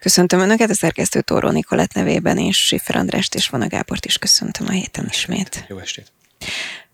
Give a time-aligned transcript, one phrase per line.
[0.00, 4.66] Köszöntöm Önöket, a szerkesztő Tóró Nikolett nevében, és Siffer Andrást és Vona Gábort is köszöntöm
[4.66, 5.64] a héten ismét.
[5.68, 6.12] Jó estét!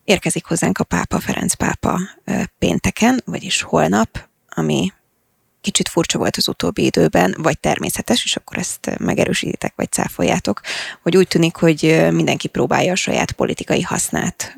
[0.04, 1.98] Érkezik hozzánk a pápa, Ferenc pápa
[2.58, 4.92] pénteken, vagyis holnap, ami
[5.64, 10.60] kicsit furcsa volt az utóbbi időben, vagy természetes, és akkor ezt megerősítitek, vagy cáfoljátok,
[11.02, 14.56] hogy úgy tűnik, hogy mindenki próbálja a saját politikai hasznát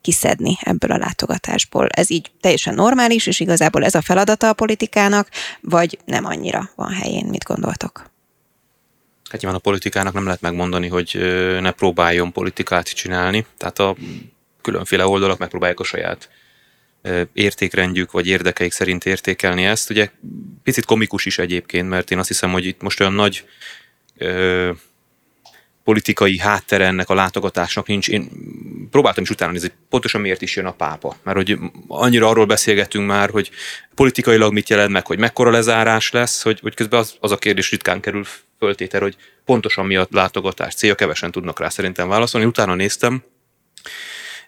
[0.00, 1.86] kiszedni ebből a látogatásból.
[1.88, 5.28] Ez így teljesen normális, és igazából ez a feladata a politikának,
[5.60, 8.10] vagy nem annyira van helyén, mit gondoltok?
[9.30, 11.18] Hát nyilván a politikának nem lehet megmondani, hogy
[11.60, 13.96] ne próbáljon politikát csinálni, tehát a
[14.62, 16.28] különféle oldalak megpróbálják a saját
[17.32, 19.90] értékrendjük vagy érdekeik szerint értékelni ezt.
[19.90, 20.10] Ugye
[20.62, 23.44] picit komikus is egyébként, mert én azt hiszem, hogy itt most olyan nagy
[24.16, 24.70] ö,
[25.84, 28.08] politikai háttere ennek a látogatásnak nincs.
[28.08, 28.30] Én
[28.90, 31.16] próbáltam is utána nézni, pontosan miért is jön a pápa.
[31.22, 31.58] Mert hogy
[31.88, 33.50] annyira arról beszélgetünk már, hogy
[33.94, 37.70] politikailag mit jelent meg, hogy mekkora lezárás lesz, hogy, hogy közben az, az a kérdés
[37.70, 38.24] ritkán kerül
[38.58, 42.46] föltétel, hogy pontosan mi a látogatás célja, kevesen tudnak rá szerintem válaszolni.
[42.46, 43.22] Utána néztem,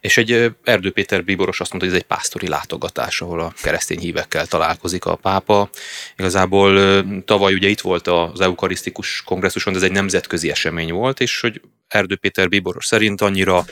[0.02, 3.98] és egy Erdő Péter bíboros azt mondta, hogy ez egy pásztori látogatás, ahol a keresztény
[3.98, 5.70] hívekkel találkozik a pápa.
[6.16, 11.60] Igazából tavaly ugye itt volt az eukarisztikus kongresszuson, ez egy nemzetközi esemény volt, és hogy
[11.88, 13.64] Erdő Péter bíboros szerint annyira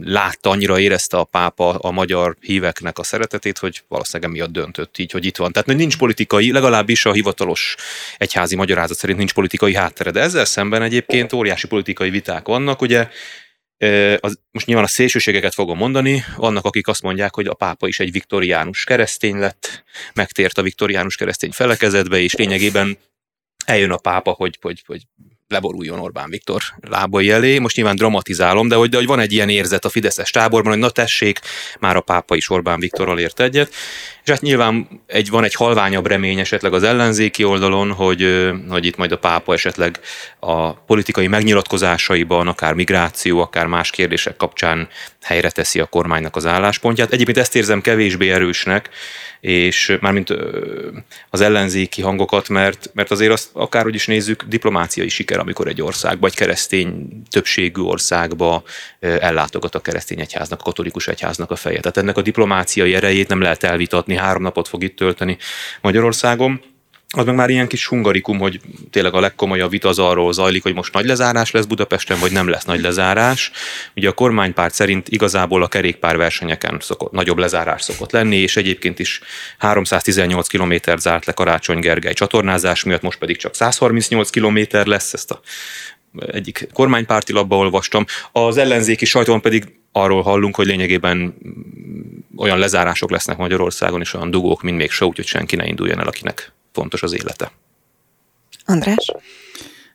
[0.00, 5.10] látta, annyira érezte a pápa a magyar híveknek a szeretetét, hogy valószínűleg emiatt döntött így,
[5.10, 5.52] hogy itt van.
[5.52, 7.76] Tehát nincs politikai, legalábbis a hivatalos
[8.16, 12.82] egyházi magyarázat szerint nincs politikai háttere, de ezzel szemben egyébként óriási politikai viták vannak.
[12.82, 13.08] Ugye
[14.20, 18.00] az, most nyilván a szélsőségeket fogom mondani, vannak, akik azt mondják, hogy a pápa is
[18.00, 22.98] egy viktoriánus keresztény lett, megtért a viktoriánus keresztény felekezetbe, és lényegében
[23.64, 25.02] eljön a pápa, hogy, hogy, hogy
[25.54, 27.58] leboruljon Orbán Viktor lábai elé.
[27.58, 30.80] Most nyilván dramatizálom, de hogy, de hogy van egy ilyen érzet a Fideszes táborban, hogy
[30.80, 31.40] na tessék,
[31.80, 33.74] már a pápa is Orbán Viktorral ért egyet.
[34.24, 38.96] És hát nyilván egy, van egy halványabb remény esetleg az ellenzéki oldalon, hogy, hogy itt
[38.96, 40.00] majd a pápa esetleg
[40.40, 44.88] a politikai megnyilatkozásaiban, akár migráció, akár más kérdések kapcsán
[45.24, 47.12] helyre teszi a kormánynak az álláspontját.
[47.12, 48.88] Egyébként ezt érzem kevésbé erősnek,
[49.40, 50.34] és mármint
[51.30, 56.26] az ellenzéki hangokat, mert, mert azért azt akárhogy is nézzük, diplomáciai siker, amikor egy országba,
[56.26, 58.62] egy keresztény többségű országba
[59.00, 61.80] ellátogat a keresztény egyháznak, a katolikus egyháznak a feje.
[61.80, 65.36] Tehát ennek a diplomáciai erejét nem lehet elvitatni, három napot fog itt tölteni
[65.80, 66.60] Magyarországon
[67.16, 68.60] az meg már ilyen kis hungarikum, hogy
[68.90, 72.48] tényleg a legkomolyabb vita az arról zajlik, hogy most nagy lezárás lesz Budapesten, vagy nem
[72.48, 73.50] lesz nagy lezárás.
[73.96, 78.98] Ugye a kormánypárt szerint igazából a kerékpár versenyeken szokott, nagyobb lezárás szokott lenni, és egyébként
[78.98, 79.20] is
[79.58, 85.30] 318 kilométer zárt le Karácsony Gergely csatornázás miatt, most pedig csak 138 kilométer lesz, ezt
[85.30, 85.40] a
[86.26, 88.04] egyik kormánypárti labba olvastam.
[88.32, 91.34] Az ellenzéki sajtóban pedig arról hallunk, hogy lényegében
[92.36, 96.06] olyan lezárások lesznek Magyarországon, és olyan dugók, mint még se, úgyhogy senki ne induljon el,
[96.06, 97.52] akinek fontos az élete.
[98.64, 99.12] András?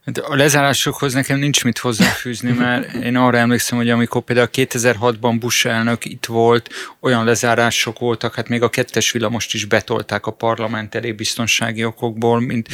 [0.06, 5.36] Hát a lezárásokhoz nekem nincs mit hozzáfűzni, mert én arra emlékszem, hogy amikor például 2006-ban
[5.40, 6.70] Bush elnök itt volt,
[7.00, 12.40] olyan lezárások voltak, hát még a kettes villamost is betolták a parlament elé biztonsági okokból,
[12.40, 12.68] mint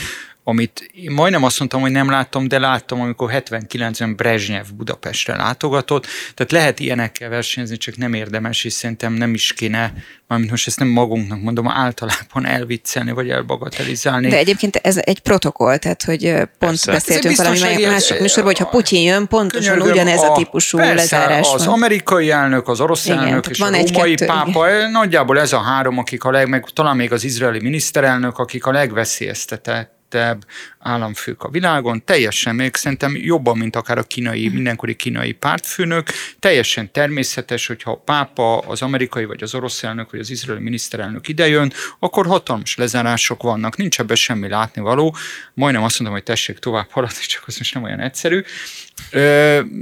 [0.47, 6.07] amit én majdnem azt mondtam, hogy nem láttam, de láttam, amikor 79-ben Brezsnyev Budapestre látogatott.
[6.33, 9.93] Tehát lehet ilyenekkel versenyezni, csak nem érdemes, és szerintem nem is kéne,
[10.27, 14.29] mármint most ezt nem magunknak mondom, általában elviccelni, vagy elbagatelizálni.
[14.29, 16.91] De egyébként ez egy protokoll, tehát hogy pont persze.
[16.91, 21.65] beszéltünk valami másik műsorban, hogyha Putyin jön, pontosan ugyanez a, a típusú persze, lezárás az
[21.65, 21.73] van.
[21.73, 24.91] amerikai elnök, az orosz Igen, elnök és van a római pápa, Igen.
[24.91, 28.71] nagyjából ez a három, akik a leg, meg talán még az izraeli miniszterelnök, akik a
[28.71, 30.45] legveszélyeztetett fejlettebb
[30.79, 34.55] államfők a világon, teljesen még szerintem jobban, mint akár a kínai, mhm.
[34.55, 36.09] mindenkori kínai pártfőnök,
[36.39, 41.27] teljesen természetes, hogyha a pápa, az amerikai, vagy az orosz elnök, vagy az izraeli miniszterelnök
[41.27, 45.15] idejön, akkor hatalmas lezárások vannak, nincs ebben semmi látnivaló.
[45.53, 48.43] Majdnem azt mondom, hogy tessék tovább haladni, csak az most nem olyan egyszerű.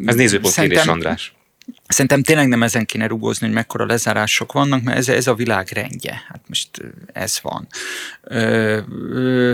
[0.05, 1.33] Ez nézőpont kérdés, András.
[1.87, 5.69] Szerintem tényleg nem ezen kéne rugózni, hogy mekkora lezárások vannak, mert ez, ez a világ
[5.73, 6.23] rendje.
[6.27, 6.69] Hát most
[7.13, 7.67] ez van.
[8.21, 8.79] Ö,
[9.09, 9.53] ö,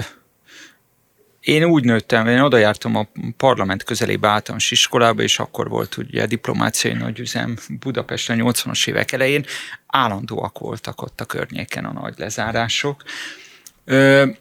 [1.50, 3.08] én úgy nőttem, én oda jártam a
[3.38, 9.46] parlament közelébe általános iskolába, és akkor volt ugye diplomáciai nagyüzem Budapesten 80-as évek elején,
[9.88, 13.04] állandóak voltak ott a környéken a nagy lezárások.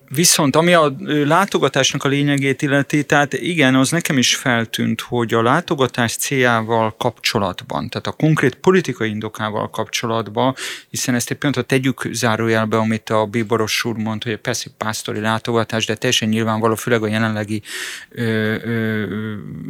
[0.08, 5.42] Viszont ami a látogatásnak a lényegét illeti, tehát igen, az nekem is feltűnt, hogy a
[5.42, 10.54] látogatás céljával kapcsolatban, tehát a konkrét politikai indokával kapcsolatban,
[10.90, 15.20] hiszen ezt egy pillanatra tegyük zárójelbe, amit a Bíboros úr mond, hogy a persze pásztori
[15.20, 17.62] látogatás, de teljesen nyilvánvaló, főleg a jelenlegi
[18.10, 18.22] ö,
[18.64, 19.04] ö,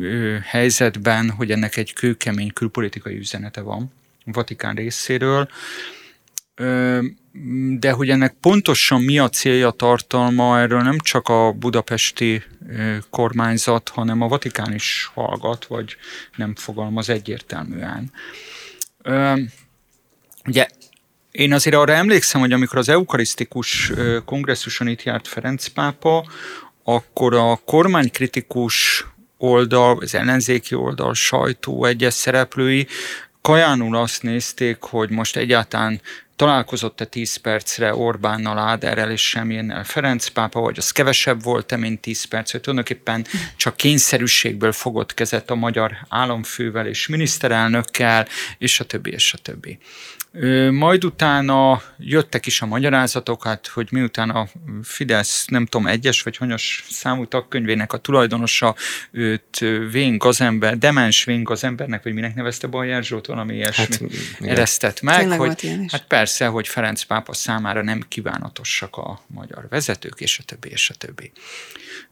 [0.00, 3.92] ö, helyzetben, hogy ennek egy kőkemény külpolitikai üzenete van
[4.24, 5.48] a Vatikán részéről.
[7.78, 12.42] De hogy ennek pontosan mi a célja, tartalma, erről nem csak a budapesti
[13.10, 15.96] kormányzat, hanem a Vatikán is hallgat, vagy
[16.36, 18.12] nem fogalmaz egyértelműen.
[20.46, 20.66] Ugye
[21.30, 23.92] én azért arra emlékszem, hogy amikor az eukarisztikus
[24.24, 26.26] kongresszuson itt járt Ferenc pápa,
[26.84, 29.06] akkor a kormánykritikus
[29.38, 32.86] oldal, az ellenzéki oldal, sajtó egyes szereplői
[33.48, 36.00] kajánul azt nézték, hogy most egyáltalán
[36.36, 42.24] találkozott-e 10 percre Orbánnal, Áderrel és semmilyennel Ferenc pápa, vagy az kevesebb volt-e, mint 10
[42.24, 48.26] perc, hogy tulajdonképpen csak kényszerűségből fogott kezet a magyar államfővel és miniszterelnökkel,
[48.58, 49.78] és a többi, és a többi.
[50.70, 54.48] Majd utána jöttek is a magyarázatok, hát, hogy miután a
[54.82, 58.74] Fidesz, nem tudom, egyes vagy hanyas számú tagkönyvének a tulajdonosa
[59.10, 59.58] őt
[59.90, 64.00] vén gazember, demens vén gazembernek, vagy minek nevezte Bajer Zsolt, valami ilyesmi hát,
[64.40, 70.20] eresztett meg, Tényleg hogy hát persze, hogy Ferenc pápa számára nem kívánatosak a magyar vezetők,
[70.20, 71.32] és a többi, és a többi.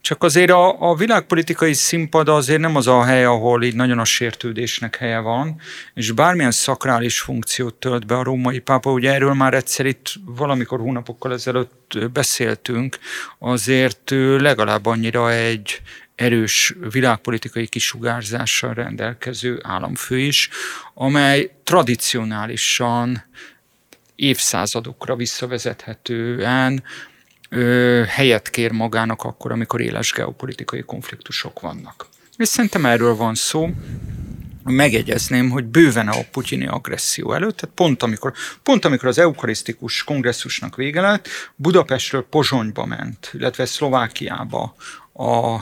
[0.01, 4.05] Csak azért a, a világpolitikai színpad azért nem az a hely, ahol így nagyon a
[4.05, 5.61] sértődésnek helye van,
[5.93, 10.79] és bármilyen szakrális funkciót tölt be a római pápa, ugye erről már egyszer itt valamikor
[10.79, 12.97] hónapokkal ezelőtt beszéltünk,
[13.39, 15.81] azért legalább annyira egy
[16.15, 20.49] erős világpolitikai kisugárzással rendelkező államfő is,
[20.93, 23.23] amely tradicionálisan
[24.15, 26.83] évszázadokra visszavezethetően
[27.49, 32.07] ö, helyet kér magának akkor, amikor éles geopolitikai konfliktusok vannak.
[32.37, 33.69] És szerintem erről van szó.
[34.63, 38.33] Megegyezném, hogy bőven a putyini agresszió előtt, tehát pont amikor,
[38.63, 44.75] pont amikor az eukarisztikus kongresszusnak vége lett, Budapestről Pozsonyba ment, illetve Szlovákiába
[45.13, 45.55] a,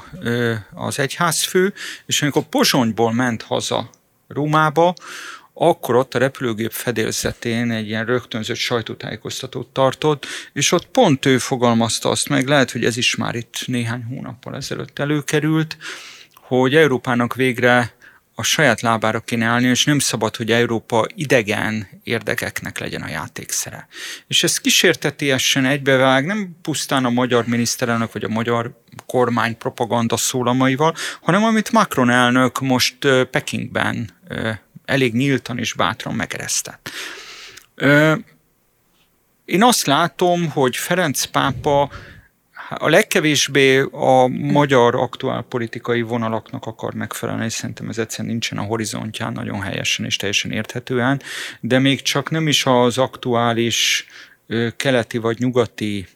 [0.74, 1.74] az egyházfő,
[2.06, 3.90] és amikor Pozsonyból ment haza
[4.28, 4.94] Rómába,
[5.57, 12.10] akkor ott a repülőgép fedélzetén egy ilyen rögtönzött sajtótájékoztatót tartott, és ott pont ő fogalmazta
[12.10, 15.78] azt meg, lehet, hogy ez is már itt néhány hónappal ezelőtt előkerült,
[16.34, 17.94] hogy Európának végre
[18.36, 23.88] a saját lábára kéne állni, és nem szabad, hogy Európa idegen érdekeknek legyen a játékszere.
[24.28, 30.94] És ez kísértetiesen egybevág nem pusztán a magyar miniszterelnök vagy a magyar kormány propaganda szólamaival,
[31.22, 32.98] hanem amit Macron elnök most
[33.31, 34.10] Pekingben
[34.86, 36.90] elég nyíltan és bátran megeresztett.
[39.46, 41.90] Én azt látom, hogy Ferenc pápa
[42.70, 48.64] a legkevésbé a magyar aktuál politikai vonalaknak akar megfelelni, és szerintem ez egyszerűen nincsen a
[48.64, 51.22] horizontján nagyon helyesen és teljesen érthetően,
[51.60, 54.06] de még csak nem is az aktuális
[54.76, 56.08] keleti vagy nyugati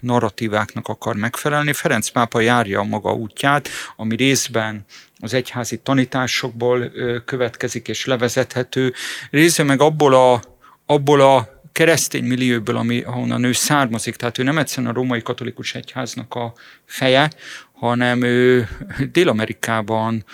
[0.00, 1.72] narratíváknak akar megfelelni.
[1.72, 4.84] Ferenc pápa járja maga útját, ami részben
[5.24, 6.92] az egyházi tanításokból
[7.24, 8.92] következik és levezethető,
[9.30, 10.42] részben meg abból a,
[10.86, 15.74] abból a keresztény millióból, ami, ahonnan ő származik, tehát ő nem egyszerűen a római katolikus
[15.74, 16.52] egyháznak a
[16.84, 17.30] feje,
[17.72, 18.68] hanem ő
[19.12, 20.24] Dél-Amerikában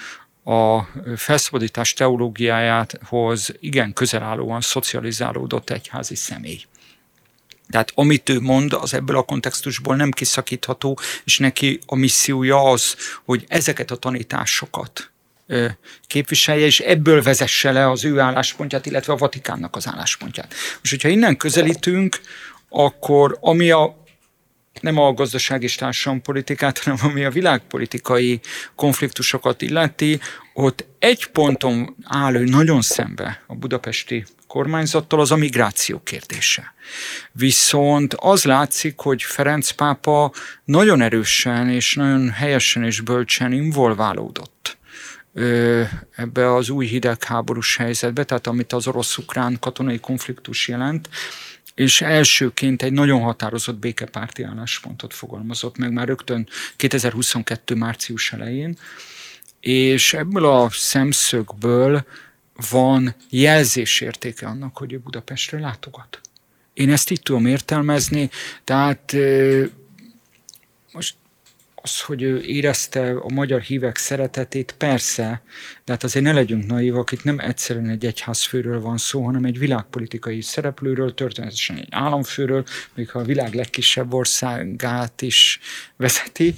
[0.44, 0.80] a
[1.16, 6.60] felszabadítás teológiájához igen közelállóan szocializálódott egyházi személy.
[7.70, 12.96] Tehát amit ő mond, az ebből a kontextusból nem kiszakítható, és neki a missziója az,
[13.24, 15.10] hogy ezeket a tanításokat
[16.06, 20.54] képviselje, és ebből vezesse le az ő álláspontját, illetve a Vatikánnak az álláspontját.
[20.82, 22.20] És hogyha innen közelítünk,
[22.68, 23.98] akkor ami a
[24.80, 28.40] nem a gazdasági és politikát, hanem ami a világpolitikai
[28.74, 30.20] konfliktusokat illeti,
[30.54, 36.74] ott egy ponton áll ő nagyon szembe a budapesti kormányzattal, az a migráció kérdése.
[37.32, 40.32] Viszont az látszik, hogy Ferenc pápa
[40.64, 44.78] nagyon erősen és nagyon helyesen és bölcsen involválódott
[46.16, 51.08] ebbe az új hidegháborús helyzetbe, tehát amit az orosz-ukrán katonai konfliktus jelent,
[51.74, 57.74] és elsőként egy nagyon határozott békepárti álláspontot fogalmazott meg már rögtön 2022.
[57.74, 58.76] március elején,
[59.60, 62.04] és ebből a szemszögből
[62.70, 66.20] van jelzésértéke annak, hogy ő Budapestre látogat.
[66.74, 68.30] Én ezt így tudom értelmezni,
[68.64, 69.16] tehát
[70.92, 71.14] most
[71.82, 75.42] az, hogy ő érezte a magyar hívek szeretetét, persze,
[75.84, 79.58] de hát azért ne legyünk naívak, itt nem egyszerűen egy egyházfőről van szó, hanem egy
[79.58, 82.64] világpolitikai szereplőről, történetesen egy államfőről,
[82.94, 85.60] még ha a világ legkisebb országát is
[85.96, 86.54] vezeti,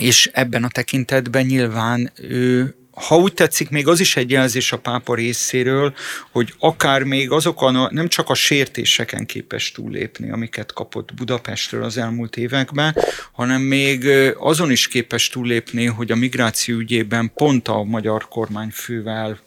[0.00, 4.78] és ebben a tekintetben nyilván ő ha úgy tetszik, még az is egy jelzés a
[4.78, 5.94] pápa részéről,
[6.30, 11.96] hogy akár még azokon a, nem csak a sértéseken képes túllépni, amiket kapott Budapestről az
[11.96, 12.96] elmúlt években,
[13.32, 19.38] hanem még azon is képes túllépni, hogy a migráció ügyében pont a magyar kormányfővel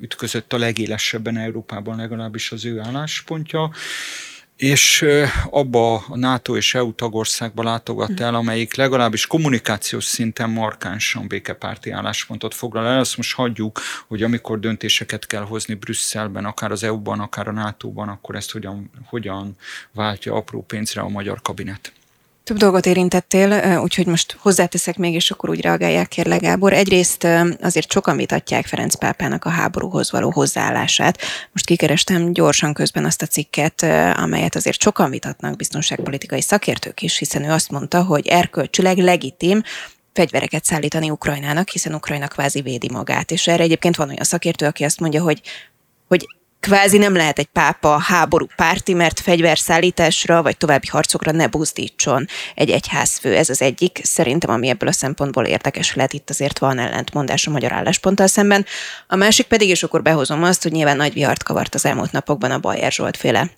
[0.00, 3.70] ütközött a legélesebben Európában legalábbis az ő álláspontja
[4.56, 5.04] és
[5.50, 12.54] abba a NATO és EU tagországba látogat el, amelyik legalábbis kommunikációs szinten markánsan békepárti álláspontot
[12.54, 12.98] foglal el.
[12.98, 18.08] Azt most hagyjuk, hogy amikor döntéseket kell hozni Brüsszelben, akár az EU-ban, akár a NATO-ban,
[18.08, 19.56] akkor ezt hogyan, hogyan
[19.92, 21.92] váltja apró pénzre a magyar kabinet.
[22.44, 26.72] Több dolgot érintettél, úgyhogy most hozzáteszek még, és akkor úgy reagálják, kérlek Gábor.
[26.72, 27.26] Egyrészt
[27.60, 31.18] azért sokan vitatják Ferenc pápának a háborúhoz való hozzáállását.
[31.52, 33.82] Most kikerestem gyorsan közben azt a cikket,
[34.16, 39.62] amelyet azért sokan vitatnak biztonságpolitikai szakértők is, hiszen ő azt mondta, hogy erkölcsileg legitim
[40.12, 43.30] fegyvereket szállítani Ukrajnának, hiszen Ukrajna kvázi védi magát.
[43.30, 45.40] És erre egyébként van olyan szakértő, aki azt mondja, hogy,
[46.08, 46.26] hogy
[46.62, 52.70] kvázi nem lehet egy pápa háború párti, mert fegyverszállításra vagy további harcokra ne buzdítson egy
[52.70, 53.36] egyházfő.
[53.36, 57.50] Ez az egyik, szerintem, ami ebből a szempontból érdekes lehet, itt azért van ellentmondás a
[57.50, 58.66] magyar állásponttal szemben.
[59.06, 62.50] A másik pedig, és akkor behozom azt, hogy nyilván nagy vihart kavart az elmúlt napokban
[62.50, 63.50] a Bajer Zsolt féle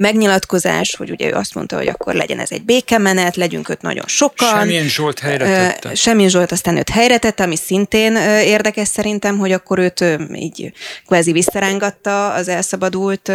[0.00, 4.04] megnyilatkozás, hogy ugye ő azt mondta, hogy akkor legyen ez egy békemenet, legyünk őt nagyon
[4.06, 4.58] sokan.
[4.58, 5.94] Semmilyen Zsolt helyre tette.
[5.94, 10.04] Semmilyen Zsolt aztán őt helyre tette, ami szintén érdekes szerintem, hogy akkor őt
[10.34, 10.72] így
[11.06, 13.26] kvázi visszarángatta az elszabadult,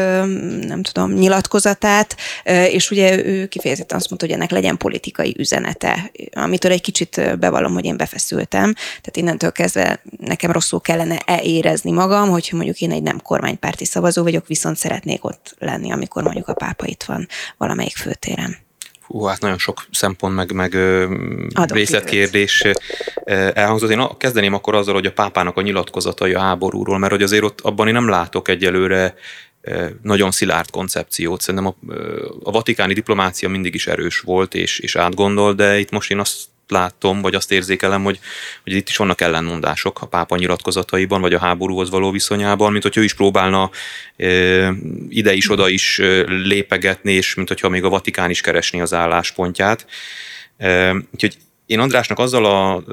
[0.68, 2.16] nem tudom, nyilatkozatát,
[2.70, 7.74] és ugye ő kifejezetten azt mondta, hogy ennek legyen politikai üzenete, amitől egy kicsit bevallom,
[7.74, 12.92] hogy én befeszültem, tehát innentől kezdve nekem rosszul kellene -e érezni magam, hogyha mondjuk én
[12.92, 17.28] egy nem kormánypárti szavazó vagyok, viszont szeretnék ott lenni, amikor mondjuk a pápa itt van
[17.58, 18.58] valamelyik főtéren.
[19.02, 20.78] Hú, hát nagyon sok szempont, meg, meg
[21.54, 22.64] részletkérdés
[23.54, 23.90] elhangzott.
[23.90, 27.62] Én kezdeném akkor azzal, hogy a pápának a nyilatkozatai a háborúról, mert hogy azért ott
[27.62, 29.16] abban én nem látok egyelőre
[30.02, 31.42] nagyon szilárd koncepciót.
[31.42, 31.94] Szerintem a,
[32.44, 36.44] a vatikáni diplomácia mindig is erős volt és, és átgondol, de itt most én azt
[36.68, 38.20] látom, vagy azt érzékelem, hogy,
[38.64, 42.98] hogy itt is vannak ellenmondások a pápa nyilatkozataiban, vagy a háborúhoz való viszonyában, mint hogy
[42.98, 43.70] ő is próbálna
[44.18, 44.28] e,
[45.10, 49.86] ide is, oda is lépegetni, és mint hogyha még a Vatikán is keresni az álláspontját.
[50.58, 52.84] E, úgyhogy én Andrásnak azzal a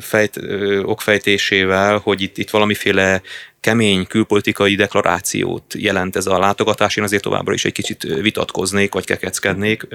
[0.00, 0.40] fejt,
[0.82, 3.22] okfejtésével, hogy itt, itt valamiféle
[3.62, 9.04] kemény külpolitikai deklarációt jelent ez a látogatás, én azért továbbra is egy kicsit vitatkoznék, vagy
[9.04, 9.86] kekeckednék.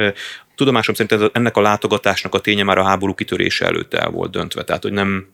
[0.55, 4.63] Tudomásom szerint ennek a látogatásnak a ténye már a háború kitörése előtt el volt döntve,
[4.63, 5.27] tehát hogy nem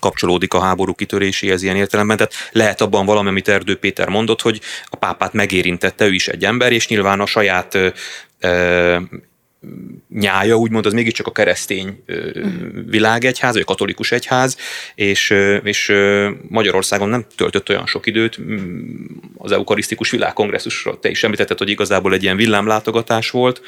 [0.00, 2.16] kapcsolódik a háború kitöréséhez ilyen értelemben.
[2.16, 6.44] Tehát lehet abban valami, amit Erdő Péter mondott, hogy a pápát megérintette, ő is egy
[6.44, 7.78] ember, és nyilván a saját
[10.08, 12.04] nyája, úgymond, az mégiscsak a keresztény
[12.86, 14.56] világegyház, vagy a katolikus egyház,
[14.94, 15.92] és, és
[16.48, 18.38] Magyarországon nem töltött olyan sok időt,
[19.36, 23.62] az eukarisztikus világkongresszusra te is említetted, hogy igazából egy ilyen villámlátogatás volt,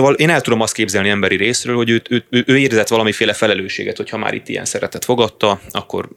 [0.00, 3.32] Szóval én el tudom azt képzelni emberi részről, hogy ő, ő, ő, ő érzett valamiféle
[3.32, 6.08] felelősséget, hogy ha már itt ilyen szeretet fogadta, akkor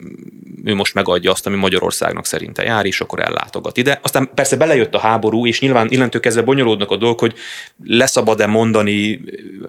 [0.63, 3.99] ő most megadja azt, ami Magyarországnak szerinte jár, és akkor ellátogat ide.
[4.01, 7.33] Aztán persze belejött a háború, és nyilván innentől kezdve bonyolódnak a dolgok, hogy
[7.83, 9.21] leszabad-e mondani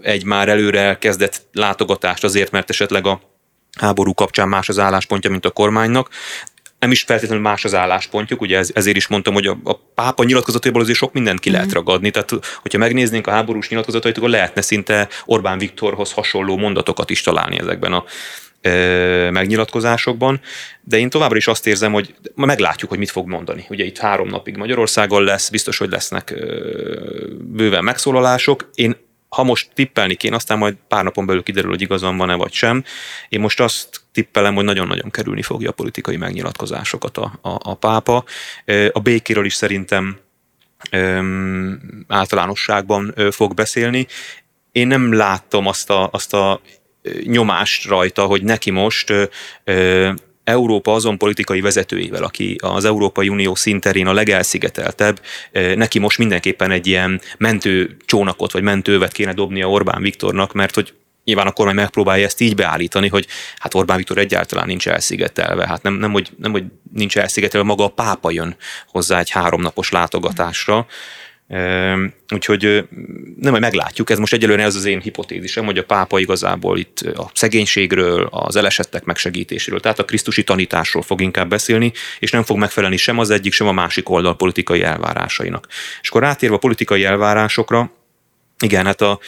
[0.03, 3.21] egy már előre elkezdett látogatást azért, mert esetleg a
[3.79, 6.09] háború kapcsán más az álláspontja, mint a kormánynak
[6.85, 10.25] nem is feltétlenül más az álláspontjuk, ugye ez, ezért is mondtam, hogy a, a pápa
[10.25, 12.31] nyilatkozataiból azért sok mindent ki lehet ragadni, tehát
[12.63, 17.93] hogyha megnéznénk a háborús nyilatkozatait, akkor lehetne szinte Orbán Viktorhoz hasonló mondatokat is találni ezekben
[17.93, 18.05] a
[18.61, 20.41] e, megnyilatkozásokban,
[20.83, 23.65] de én továbbra is azt érzem, hogy meglátjuk, hogy mit fog mondani.
[23.69, 26.37] Ugye itt három napig Magyarországon lesz, biztos, hogy lesznek e,
[27.41, 28.71] bőven megszólalások.
[28.75, 28.97] Én
[29.29, 32.85] ha most tippelni kéne, aztán majd pár napon belül kiderül, hogy igazam van-e vagy sem.
[33.29, 38.25] Én most azt tippelem, hogy nagyon-nagyon kerülni fogja a politikai megnyilatkozásokat a, a, a pápa.
[38.93, 40.19] A békéről is szerintem
[40.91, 44.07] öm, általánosságban fog beszélni.
[44.73, 46.61] Én nem láttam azt a, azt a
[47.23, 49.13] nyomást rajta, hogy neki most
[49.65, 50.11] ö,
[50.45, 55.21] Európa azon politikai vezetőivel, aki az Európai Unió szinterén a legelszigeteltebb,
[55.53, 60.95] neki most mindenképpen egy ilyen mentő csónakot vagy mentővet kéne dobnia Orbán Viktornak, mert hogy
[61.25, 63.27] nyilván a kormány megpróbálja ezt így beállítani, hogy
[63.59, 65.67] hát Orbán Viktor egyáltalán nincs elszigetelve.
[65.67, 69.91] Hát nem, nem, hogy, nem hogy nincs elszigetelve, maga a pápa jön hozzá egy háromnapos
[69.91, 70.77] látogatásra.
[70.79, 70.85] Mm
[72.35, 72.85] Úgyhogy
[73.41, 77.01] nem, hogy meglátjuk, ez most egyelőre ez az én hipotézisem, hogy a pápa igazából itt
[77.01, 82.59] a szegénységről, az elesettek megsegítéséről, tehát a krisztusi tanításról fog inkább beszélni, és nem fog
[82.59, 85.67] megfelelni sem az egyik, sem a másik oldal politikai elvárásainak.
[86.03, 87.93] És akkor rátérve a politikai elvárásokra,
[88.59, 89.19] igen, hát a,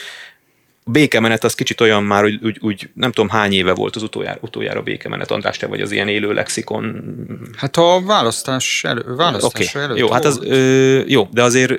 [0.89, 4.03] a békemenet az kicsit olyan már, hogy úgy, úgy nem tudom hány éve volt az
[4.03, 5.31] utoljára, utoljára békemenet.
[5.31, 7.05] András, te vagy az ilyen élő lexikon.
[7.57, 9.83] Hát a választás, elő, választás okay.
[9.83, 11.75] előtt Jó, hát az, ö, jó, de azért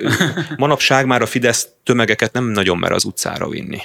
[0.56, 3.80] manapság már a Fidesz tömegeket nem nagyon mer az utcára vinni.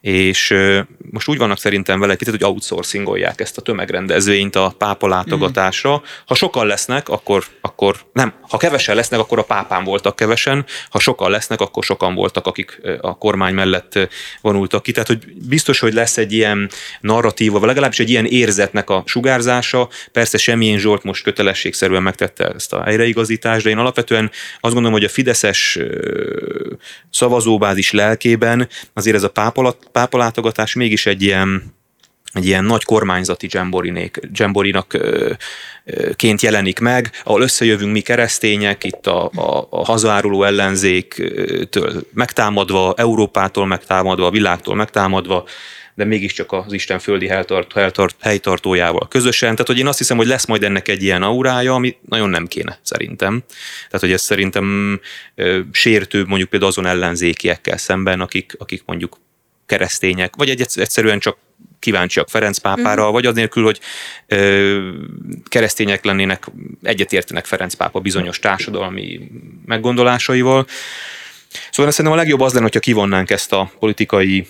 [0.00, 5.08] És ö, most úgy vannak szerintem vele kicsit, hogy outsourcingolják ezt a tömegrendezvényt a pápa
[5.08, 5.96] látogatásra.
[5.96, 6.04] Mm.
[6.26, 8.32] Ha sokan lesznek, akkor, akkor nem.
[8.40, 10.64] Ha kevesen lesznek, akkor a pápán voltak kevesen.
[10.90, 13.98] Ha sokan lesznek, akkor sokan voltak, akik a kormány mellett
[14.40, 18.26] vonul vonultak ki, tehát hogy biztos, hogy lesz egy ilyen narratíva, vagy legalábbis egy ilyen
[18.26, 19.88] érzetnek a sugárzása.
[20.12, 25.04] Persze semmilyen Zsolt most kötelességszerűen megtette ezt a helyreigazítást, de én alapvetően azt gondolom, hogy
[25.04, 25.78] a fideszes
[27.10, 29.32] szavazóbázis lelkében azért ez a
[29.92, 31.74] pápalátogatás mégis egy ilyen
[32.32, 33.48] egy ilyen nagy kormányzati
[34.30, 34.98] dzsemborinak
[36.16, 43.66] ként jelenik meg, ahol összejövünk mi keresztények, itt a, a, a hazaáruló ellenzéktől megtámadva, Európától
[43.66, 45.44] megtámadva, a világtól megtámadva,
[45.94, 49.50] de mégiscsak az Isten földi helytart, helytart, helytartójával közösen.
[49.50, 52.46] Tehát, hogy én azt hiszem, hogy lesz majd ennek egy ilyen aurája, ami nagyon nem
[52.46, 53.42] kéne szerintem.
[53.86, 55.00] Tehát, hogy ez szerintem
[55.72, 59.20] sértő mondjuk például azon ellenzékiekkel szemben, akik, akik mondjuk
[59.66, 61.36] keresztények, vagy egy, egyszerűen csak
[61.82, 63.12] kíváncsiak Ferenc pápára, mm.
[63.12, 63.80] vagy az nélkül, hogy
[64.26, 64.90] ö,
[65.44, 66.46] keresztények lennének,
[66.82, 69.20] egyetértenek Ferenc pápa bizonyos társadalmi
[69.64, 70.66] meggondolásaival.
[71.70, 74.46] Szóval szerintem a legjobb az lenne, hogyha kivonnánk ezt a politikai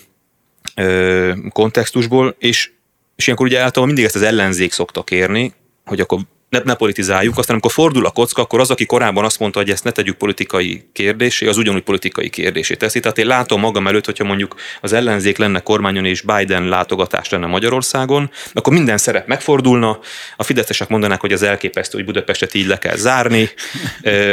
[0.75, 2.71] ö, kontextusból, és,
[3.15, 5.53] és ilyenkor ugye általában mindig ezt az ellenzék szokta kérni,
[5.85, 6.19] hogy akkor
[6.53, 9.69] ne, ne politizáljuk, aztán amikor fordul a kocka, akkor az, aki korábban azt mondta, hogy
[9.69, 12.99] ezt ne tegyük politikai kérdésé, az ugyanúgy politikai kérdésé teszi.
[12.99, 17.45] Tehát én látom magam előtt, hogyha mondjuk az ellenzék lenne kormányon és Biden látogatás lenne
[17.47, 19.99] Magyarországon, akkor minden szerep megfordulna,
[20.37, 23.49] a fideszesek mondanák, hogy az elképesztő, hogy Budapestet így le kell zárni,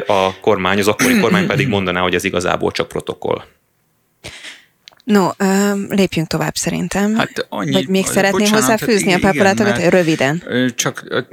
[0.06, 3.42] a kormány, az akkori kormány pedig mondaná, hogy ez igazából csak protokoll.
[5.10, 5.28] No,
[5.88, 7.14] lépjünk tovább szerintem.
[7.14, 9.88] Hát annyi, Vagy még szeretné hozzáfűzni hát, a papalatokat?
[9.88, 10.42] Röviden.
[10.74, 11.24] Csak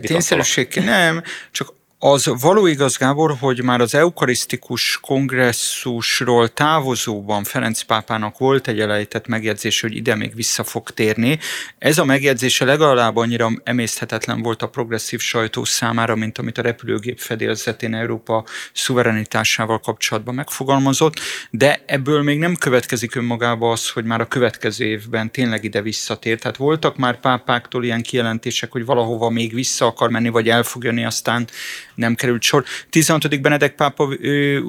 [0.00, 1.72] tényszerűség, nem, csak
[2.06, 9.26] az való igaz, Gábor, hogy már az eukarisztikus kongresszusról távozóban Ferenc pápának volt egy elejtett
[9.26, 11.38] megjegyzés, hogy ide még vissza fog térni.
[11.78, 17.18] Ez a megjegyzése legalább annyira emészthetetlen volt a progresszív sajtó számára, mint amit a repülőgép
[17.18, 21.20] fedélzetén Európa szuverenitásával kapcsolatban megfogalmazott,
[21.50, 26.38] de ebből még nem következik önmagába az, hogy már a következő évben tényleg ide visszatér.
[26.38, 30.84] Tehát voltak már pápáktól ilyen kijelentések, hogy valahova még vissza akar menni, vagy el fog
[30.84, 31.46] jönni, aztán
[31.94, 32.64] nem került sor.
[32.90, 33.40] 16.
[33.40, 34.60] Benedek pápa ő,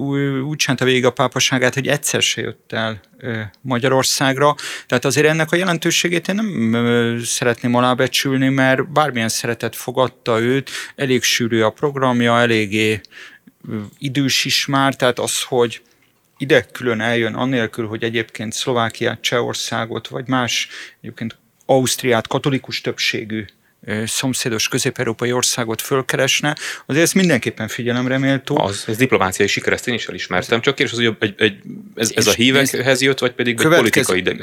[0.42, 3.02] úgy csinálta végig a pápaságát, hogy egyszer se jött el
[3.62, 4.56] Magyarországra.
[4.88, 11.24] Tehát azért ennek a jelentőségét én nem szeretném alábecsülni, mert bármilyen szeretet fogadta őt, elég
[11.24, 13.02] sűrű a programja, eléggé
[13.98, 15.82] idős is már, tehát az, hogy
[16.38, 20.68] ide külön eljön, annélkül, hogy egyébként Szlovákiát, Csehországot, vagy más,
[21.02, 23.46] egyébként Ausztriát katolikus többségű
[24.06, 28.58] szomszédos közép-európai országot fölkeresne, azért ezt mindenképpen figyelemre méltó.
[28.58, 31.62] Az, ez diplomáciai siker, ezt én is elismertem, csak kérdés hogy egy, egy,
[31.96, 34.36] ez, ez a hívekhez jött, vagy pedig egy politikai de,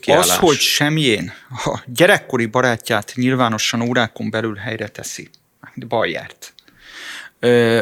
[0.00, 0.28] kiállás?
[0.28, 1.32] Az, hogy semjén
[1.64, 5.30] a gyerekkori barátját nyilvánosan órákon belül helyre teszi,
[5.74, 6.54] baj járt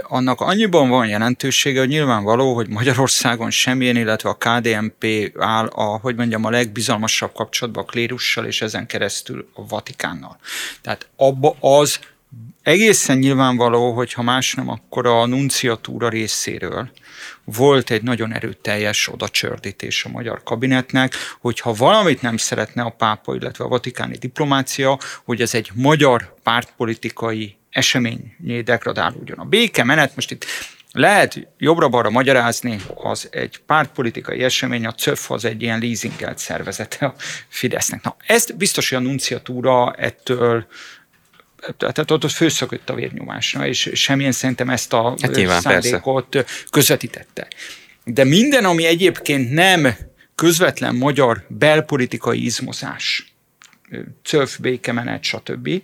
[0.03, 6.17] annak annyiban van jelentősége, hogy nyilvánvaló, hogy Magyarországon semmilyen, illetve a KDNP áll a, hogy
[6.17, 10.39] mondjam, a legbizalmasabb kapcsolatban a klérussal, és ezen keresztül a Vatikánnal.
[10.83, 11.99] Tehát abba az
[12.63, 16.91] egészen nyilvánvaló, hogy ha más nem, akkor a nunciatúra részéről
[17.45, 23.65] volt egy nagyon erőteljes odacsördítés a magyar kabinetnek, hogyha valamit nem szeretne a pápa, illetve
[23.65, 29.39] a vatikáni diplomácia, hogy ez egy magyar pártpolitikai eseményé degradálódjon.
[29.39, 30.45] A béke menet, most itt
[30.93, 37.15] lehet jobbra-balra magyarázni, az egy pártpolitikai esemény, a CÖF az egy ilyen leasingelt szervezete a
[37.49, 38.03] Fidesznek.
[38.03, 40.67] Na, ezt biztos, hogy a nunciatúra ettől
[41.77, 46.65] tehát ott főszökött a vérnyomásra, és semmilyen szerintem ezt a hát nyilván, szándékot persze.
[46.71, 47.49] közvetítette.
[48.05, 49.97] De minden, ami egyébként nem
[50.35, 53.35] közvetlen magyar belpolitikai izmozás,
[54.23, 55.83] CÖF, békemenet, stb.,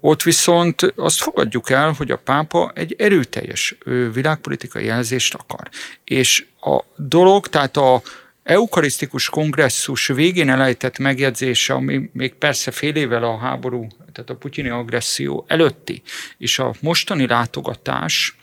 [0.00, 3.78] ott viszont azt fogadjuk el, hogy a pápa egy erőteljes
[4.12, 5.68] világpolitikai jelzést akar.
[6.04, 8.02] És a dolog, tehát a
[8.42, 14.68] eukarisztikus kongresszus végén elejtett megjegyzése, ami még persze fél évvel a háború, tehát a putyini
[14.68, 16.02] agresszió előtti,
[16.38, 18.36] és a mostani látogatás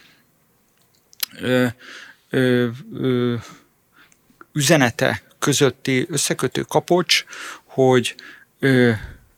[4.53, 7.25] üzenete közötti összekötő kapocs,
[7.63, 8.15] hogy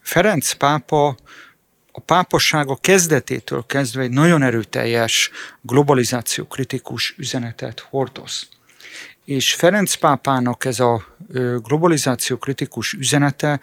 [0.02, 1.18] Ferenc pápa
[1.98, 5.32] a pápaság kezdetétől kezdve egy nagyon erőteljes
[5.62, 8.48] globalizáció kritikus üzenetet hordoz.
[9.26, 11.18] És Ferenc pápának ez a
[11.64, 13.60] globalizáció kritikus üzenete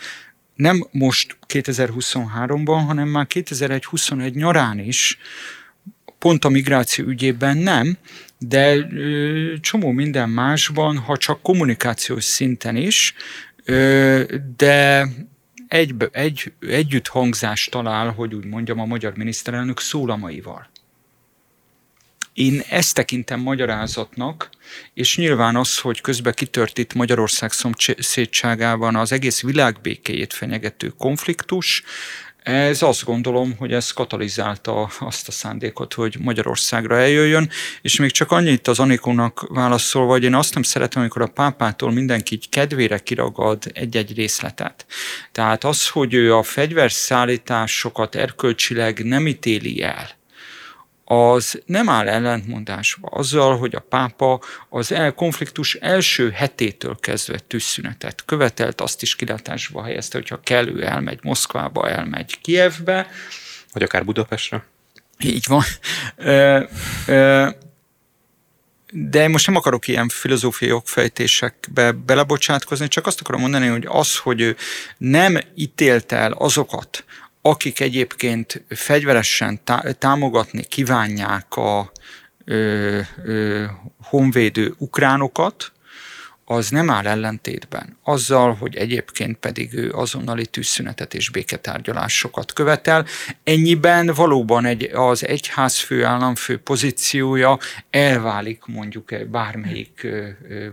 [0.54, 5.18] nem most 2023-ban, hanem már 2021 nyarán is,
[6.18, 7.98] pont a migráció ügyében nem,
[8.38, 8.86] de
[9.60, 13.14] csomó minden másban, ha csak kommunikációs szinten is,
[14.56, 15.08] de
[15.72, 20.70] egy, egy, együtt hangzást talál, hogy úgy mondjam, a magyar miniszterelnök szólamaival.
[22.32, 24.50] Én ezt tekintem magyarázatnak,
[24.94, 31.82] és nyilván az, hogy közben kitört itt Magyarország szomszédságában az egész világ békéjét fenyegető konfliktus,
[32.42, 37.50] ez azt gondolom, hogy ez katalizálta azt a szándékot, hogy Magyarországra eljöjjön,
[37.82, 41.92] és még csak annyit az Anikónak válaszolva, hogy én azt nem szeretem, amikor a pápától
[41.92, 44.86] mindenki így kedvére kiragad egy-egy részletet.
[45.32, 50.10] Tehát az, hogy ő a fegyverszállításokat erkölcsileg nem ítéli el,
[51.12, 58.24] az nem áll ellentmondásba azzal, hogy a pápa az el konfliktus első hetétől kezdve tűzszünetet
[58.24, 63.10] követelt, azt is kilátásba helyezte, hogyha kellő elmegy Moszkvába, elmegy Kievbe.
[63.72, 64.64] Vagy akár Budapestre.
[65.18, 65.64] Így van.
[68.92, 74.40] De most nem akarok ilyen filozófiai jogfejtésekbe belebocsátkozni, csak azt akarom mondani, hogy az, hogy
[74.40, 74.56] ő
[74.98, 77.04] nem ítélt el azokat,
[77.42, 81.92] akik egyébként fegyveresen tá- támogatni kívánják a
[82.44, 83.64] ö, ö,
[84.00, 85.72] honvédő ukránokat,
[86.44, 93.06] az nem áll ellentétben azzal, hogy egyébként pedig ő azonnali tűzszünetet és béketárgyalásokat követel.
[93.44, 97.58] Ennyiben valóban egy, az egyház főállamfő pozíciója
[97.90, 100.06] elválik mondjuk bármelyik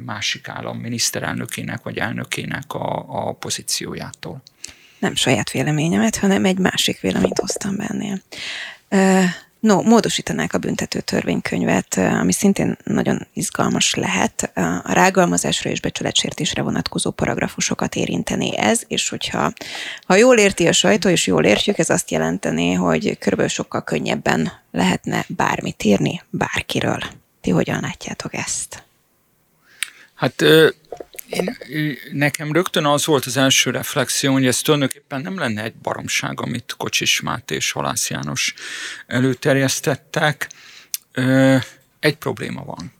[0.06, 4.42] másik állam miniszterelnökének vagy elnökének a, a pozíciójától
[5.00, 8.22] nem saját véleményemet, hanem egy másik véleményt hoztam bennél.
[9.60, 14.52] No, módosítanák a büntető törvénykönyvet, ami szintén nagyon izgalmas lehet.
[14.84, 19.54] A rágalmazásra és becsületsértésre vonatkozó paragrafusokat érinteni ez, és hogyha
[20.06, 24.52] ha jól érti a sajtó, és jól értjük, ez azt jelenteni, hogy körülbelül sokkal könnyebben
[24.72, 27.00] lehetne bármit írni bárkiről.
[27.42, 28.84] Ti hogyan látjátok ezt?
[30.16, 30.44] Hát
[31.30, 31.58] én,
[32.12, 36.76] nekem rögtön az volt az első reflexió, hogy ez tulajdonképpen nem lenne egy baromság, amit
[36.78, 38.54] Kocsis Máté és Halász János
[39.08, 40.50] előterjesztettek.
[42.00, 42.94] Egy probléma van,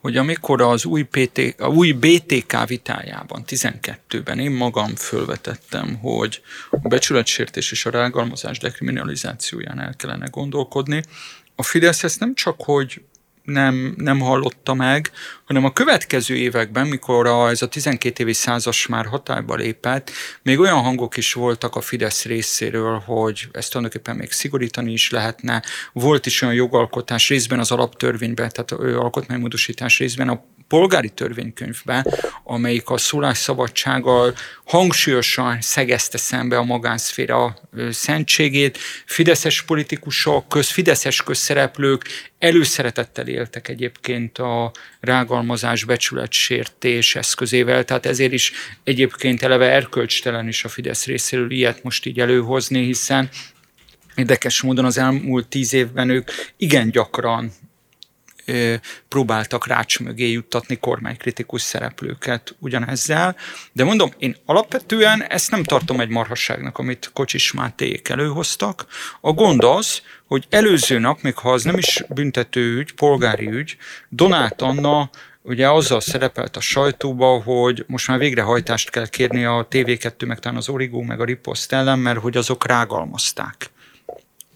[0.00, 6.88] hogy amikor az új, PT, a új BTK vitájában, 12-ben én magam fölvetettem, hogy a
[6.88, 11.02] becsületsértés és a rágalmazás dekriminalizációján el kellene gondolkodni,
[11.56, 13.02] a Fidesz ezt nem csak, hogy
[13.44, 15.10] nem, nem hallotta meg,
[15.44, 20.10] hanem a következő években, mikor a, ez a 12 évi százas már hatályba lépett,
[20.42, 25.62] még olyan hangok is voltak a Fidesz részéről, hogy ezt tulajdonképpen még szigorítani is lehetne.
[25.92, 32.06] Volt is olyan jogalkotás részben az alaptörvényben, tehát alkotmánymódosítás részben a polgári törvénykönyvbe,
[32.44, 37.56] amelyik a szólásszabadsággal hangsúlyosan szegezte szembe a magánszféra
[37.90, 38.78] szentségét.
[39.06, 48.52] Fideszes politikusok, köz, fideszes közszereplők előszeretettel éltek egyébként a rágalmazás, becsületsértés eszközével, tehát ezért is
[48.82, 53.28] egyébként eleve erkölcstelen is a Fidesz részéről ilyet most így előhozni, hiszen
[54.14, 57.52] Érdekes módon az elmúlt tíz évben ők igen gyakran
[59.08, 63.36] próbáltak rács mögé juttatni kormánykritikus szereplőket ugyanezzel.
[63.72, 68.86] De mondom, én alapvetően ezt nem tartom egy marhasságnak, amit Kocsis Mátéék előhoztak.
[69.20, 73.76] A gond az, hogy előző nap, még ha az nem is büntető ügy, polgári ügy,
[74.08, 75.10] Donát Anna
[75.42, 80.58] ugye azzal szerepelt a sajtóba, hogy most már végrehajtást kell kérni a TV2, meg talán
[80.58, 83.70] az Origo, meg a Ripost ellen, mert hogy azok rágalmazták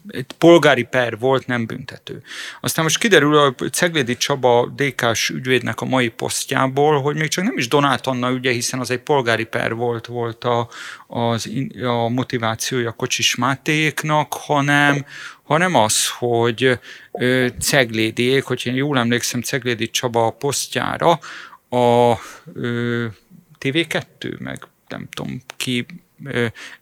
[0.07, 2.21] egy polgári per volt, nem büntető.
[2.61, 7.57] Aztán most kiderül a Ceglédi Csaba DK-s ügyvédnek a mai posztjából, hogy még csak nem
[7.57, 10.69] is Donát Anna ügye, hiszen az egy polgári per volt, volt a,
[11.07, 11.49] az,
[11.83, 15.05] a motivációja Kocsis Mátéknak, hanem,
[15.43, 16.79] hanem az, hogy
[17.59, 21.19] Ceglédiék, hogy én jól emlékszem Ceglédi Csaba a posztjára,
[21.69, 22.19] a
[22.53, 23.05] ö,
[23.59, 25.85] TV2, meg nem tudom ki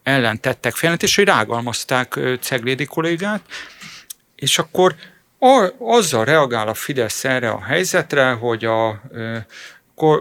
[0.03, 3.41] ellen tettek feljelentést, hogy rágalmazták Ceglédi kollégát,
[4.35, 4.95] és akkor
[5.79, 9.01] azzal reagál a Fidesz erre a helyzetre, hogy a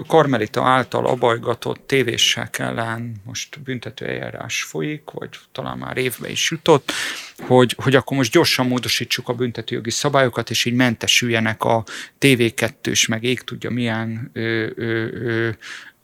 [0.07, 6.93] Karmelita által abajgatott tévések ellen most büntető eljárás folyik, vagy talán már évbe is jutott,
[7.39, 11.85] hogy, hogy akkor most gyorsan módosítsuk a büntetőjogi szabályokat, és így mentesüljenek a
[12.21, 15.51] TV2-s, meg ég tudja milyen ö, ö, ö,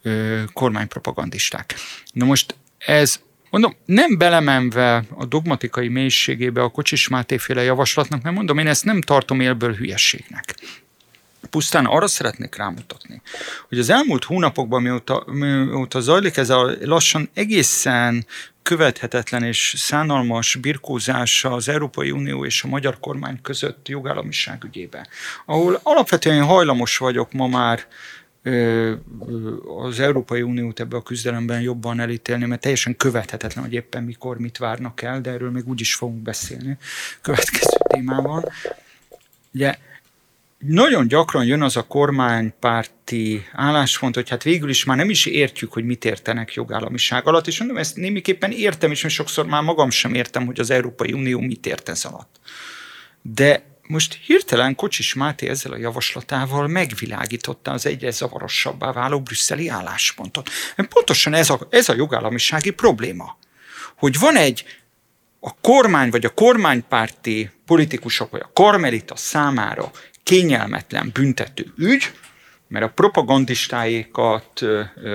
[0.02, 1.74] ö, kormánypropagandisták.
[2.12, 2.54] Na most
[2.86, 3.20] ez
[3.52, 8.84] Mondom, nem belemenve a dogmatikai mélységébe a Kocsis Máté féle javaslatnak, mert mondom, én ezt
[8.84, 10.54] nem tartom élből hülyességnek.
[11.50, 13.22] Pusztán arra szeretnék rámutatni,
[13.68, 18.26] hogy az elmúlt hónapokban, mióta, mióta zajlik ez a lassan egészen
[18.62, 25.08] követhetetlen és szánalmas birkózása az Európai Unió és a magyar kormány között jogállamiság ügyébe,
[25.46, 27.86] ahol alapvetően hajlamos vagyok ma már
[29.84, 34.58] az Európai Uniót ebbe a küzdelemben jobban elítélni, mert teljesen követhetetlen, hogy éppen mikor mit
[34.58, 36.76] várnak el, de erről még úgy is fogunk beszélni
[37.20, 38.44] következő témában.
[39.54, 39.76] Ugye
[40.58, 45.72] nagyon gyakran jön az a kormánypárti álláspont, hogy hát végül is már nem is értjük,
[45.72, 50.14] hogy mit értenek jogállamiság alatt, és mondom, ezt némiképpen értem, és sokszor már magam sem
[50.14, 52.40] értem, hogy az Európai Unió mit ért ez alatt.
[53.22, 60.50] De most hirtelen Kocsis Máté ezzel a javaslatával megvilágította az egyre zavarosabbá váló brüsszeli álláspontot.
[60.88, 63.38] Pontosan ez a, ez a jogállamisági probléma,
[63.96, 64.64] hogy van egy
[65.40, 69.90] a kormány vagy a kormánypárti politikusok vagy a karmelita számára
[70.22, 72.12] kényelmetlen büntető ügy,
[72.68, 74.60] mert a propagandistáékat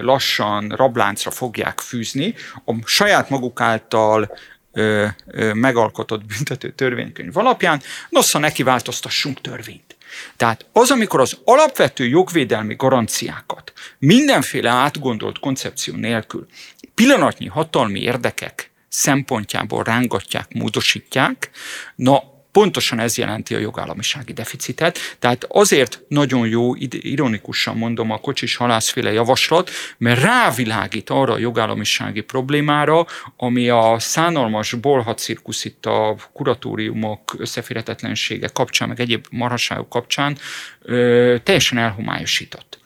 [0.02, 2.34] lassan rabláncra fogják fűzni,
[2.66, 4.32] a saját maguk által
[4.78, 9.96] ö, ö, megalkotott büntető törvénykönyv alapján, nossza neki változtassunk törvényt.
[10.36, 16.48] Tehát az, amikor az alapvető jogvédelmi garanciákat mindenféle átgondolt koncepció nélkül
[16.96, 21.50] pillanatnyi hatalmi érdekek szempontjából rángatják, módosítják,
[21.96, 28.56] na Pontosan ez jelenti a jogállamisági deficitet, tehát azért nagyon jó, ironikusan mondom a kocsis
[28.56, 37.36] halászféle javaslat, mert rávilágít arra a jogállamisági problémára, ami a szánalmas bolhacirkusz itt a kuratóriumok
[37.38, 40.38] összeférhetetlensége kapcsán, meg egyéb marhaságok kapcsán
[40.82, 42.77] ö, teljesen elhomályosított.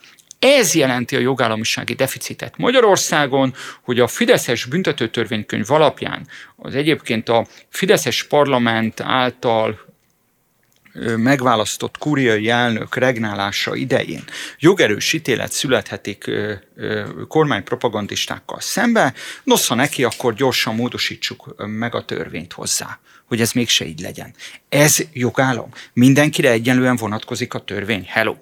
[0.41, 8.23] Ez jelenti a jogállamisági deficitet Magyarországon, hogy a Fideszes büntetőtörvénykönyv alapján az egyébként a Fideszes
[8.23, 9.79] parlament által
[11.17, 14.23] megválasztott kuriai elnök regnálása idején
[14.59, 16.31] jogerős ítélet születhetik
[17.27, 23.99] kormánypropagandistákkal szembe, nosza neki, akkor gyorsan módosítsuk meg a törvényt hozzá, hogy ez mégse így
[23.99, 24.33] legyen.
[24.69, 25.69] Ez jogállam.
[25.93, 28.05] Mindenkire egyenlően vonatkozik a törvény.
[28.07, 28.35] Hello!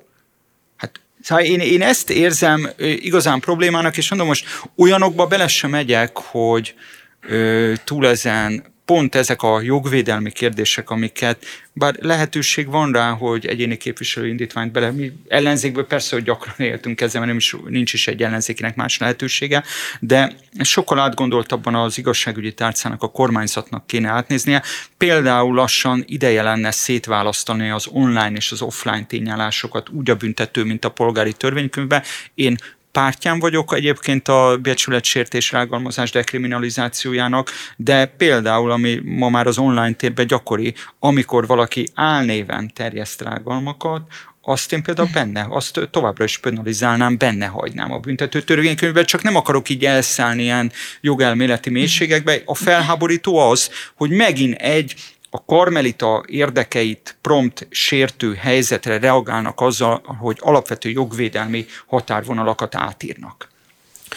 [1.21, 4.45] Szóval én, én ezt érzem igazán problémának, és mondom, most
[4.77, 6.73] olyanokba bele sem megyek, hogy
[7.21, 13.78] ö, túl ezen pont ezek a jogvédelmi kérdések, amiket, bár lehetőség van rá, hogy egyéni
[13.78, 18.08] képviselő indítványt bele, mi ellenzékből persze, hogy gyakran éltünk ezzel, mert nem is, nincs is
[18.08, 19.63] egy ellenzékinek más lehetősége,
[19.99, 24.63] de sokkal átgondoltabban az igazságügyi tárcának, a kormányzatnak kéne átnéznie.
[24.97, 30.86] Például lassan ideje lenne szétválasztani az online és az offline tényállásokat úgy a büntető, mint
[30.86, 32.04] a polgári törvénykönyvbe.
[32.34, 32.58] Én
[33.00, 40.28] pártján vagyok egyébként a becsületsértés rágalmazás dekriminalizációjának, de például, ami ma már az online térben
[40.28, 44.02] gyakori, amikor valaki álnéven terjeszt rágalmakat,
[44.42, 49.36] azt én például benne, azt továbbra is penalizálnám, benne hagynám a büntető törvénykönyvben, csak nem
[49.36, 52.42] akarok így elszállni ilyen jogelméleti mélységekbe.
[52.46, 54.96] A felháborító az, hogy megint egy
[55.30, 63.50] a karmelita érdekeit prompt sértő helyzetre reagálnak azzal, hogy alapvető jogvédelmi határvonalakat átírnak.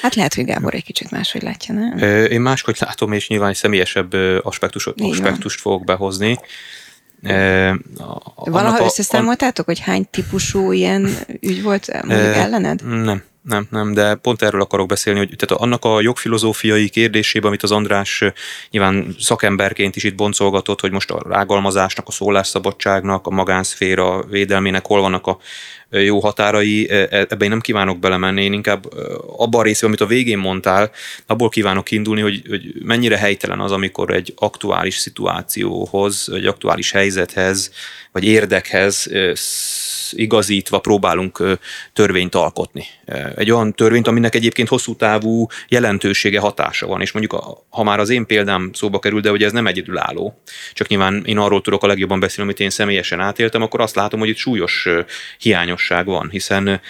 [0.01, 1.99] Hát lehet, hogy Gábor egy kicsit máshogy látja, nem?
[2.29, 6.39] Én máshogy látom, és nyilván egy személyesebb aspektusot, aspektust fogok behozni.
[7.23, 7.77] E,
[8.35, 11.09] Valaha összeszámoltátok, hogy hány típusú ilyen
[11.41, 13.05] ügy volt mondjuk ellened?
[13.05, 17.63] Nem, nem, nem, de pont erről akarok beszélni, hogy tehát annak a jogfilozófiai kérdésében, amit
[17.63, 18.25] az András
[18.71, 25.01] nyilván szakemberként is itt boncolgatott, hogy most a rágalmazásnak, a szólásszabadságnak, a magánszféra védelmének hol
[25.01, 25.39] vannak a
[26.01, 28.85] jó határai, e, ebben én nem kívánok belemenni, én inkább
[29.37, 30.91] abban a részben, amit a végén mondtál,
[31.27, 37.73] abból kívánok indulni, hogy, hogy mennyire helytelen az, amikor egy aktuális szituációhoz, egy aktuális helyzethez,
[38.13, 39.11] vagy érdekhez
[40.13, 41.59] igazítva próbálunk
[41.93, 42.85] törvényt alkotni.
[43.37, 48.11] Egy olyan törvényt, aminek egyébként hosszú távú jelentősége, hatása van, és mondjuk ha már az
[48.11, 51.87] én példám szóba kerül, de hogy ez nem egyedülálló, csak nyilván én arról tudok a
[51.87, 54.89] legjobban beszélni, amit én személyesen átéltem, akkor azt látom, hogy itt súlyos
[55.39, 56.81] hiányosság van, hiszen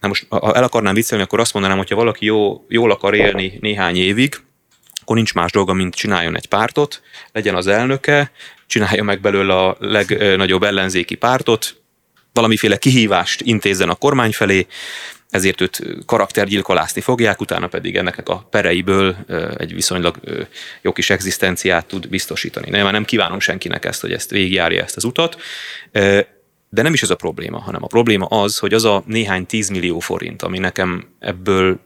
[0.00, 3.14] Na most, ha el akarnám viccelni, akkor azt mondanám, hogy ha valaki jó, jól akar
[3.14, 4.34] élni néhány évig,
[5.00, 7.02] akkor nincs más dolga, mint csináljon egy pártot,
[7.32, 8.30] legyen az elnöke,
[8.66, 11.82] csinálja meg belőle a legnagyobb ellenzéki pártot,
[12.34, 14.66] valamiféle kihívást intézzen a kormány felé,
[15.30, 19.16] ezért őt karaktergyilkolászni fogják, utána pedig ennek a pereiből
[19.56, 20.20] egy viszonylag
[20.82, 22.70] jó kis egzisztenciát tud biztosítani.
[22.70, 25.36] Nem, nem kívánom senkinek ezt, hogy ezt végigjárja ezt az utat,
[26.68, 29.98] de nem is ez a probléma, hanem a probléma az, hogy az a néhány tízmillió
[29.98, 31.80] forint, ami nekem ebből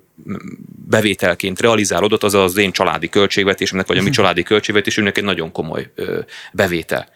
[0.89, 4.17] bevételként realizálódott, az az én családi költségvetésemnek, vagy a mi mhm.
[4.17, 5.93] családi költségvetésünknek egy nagyon komoly
[6.53, 7.09] bevétel.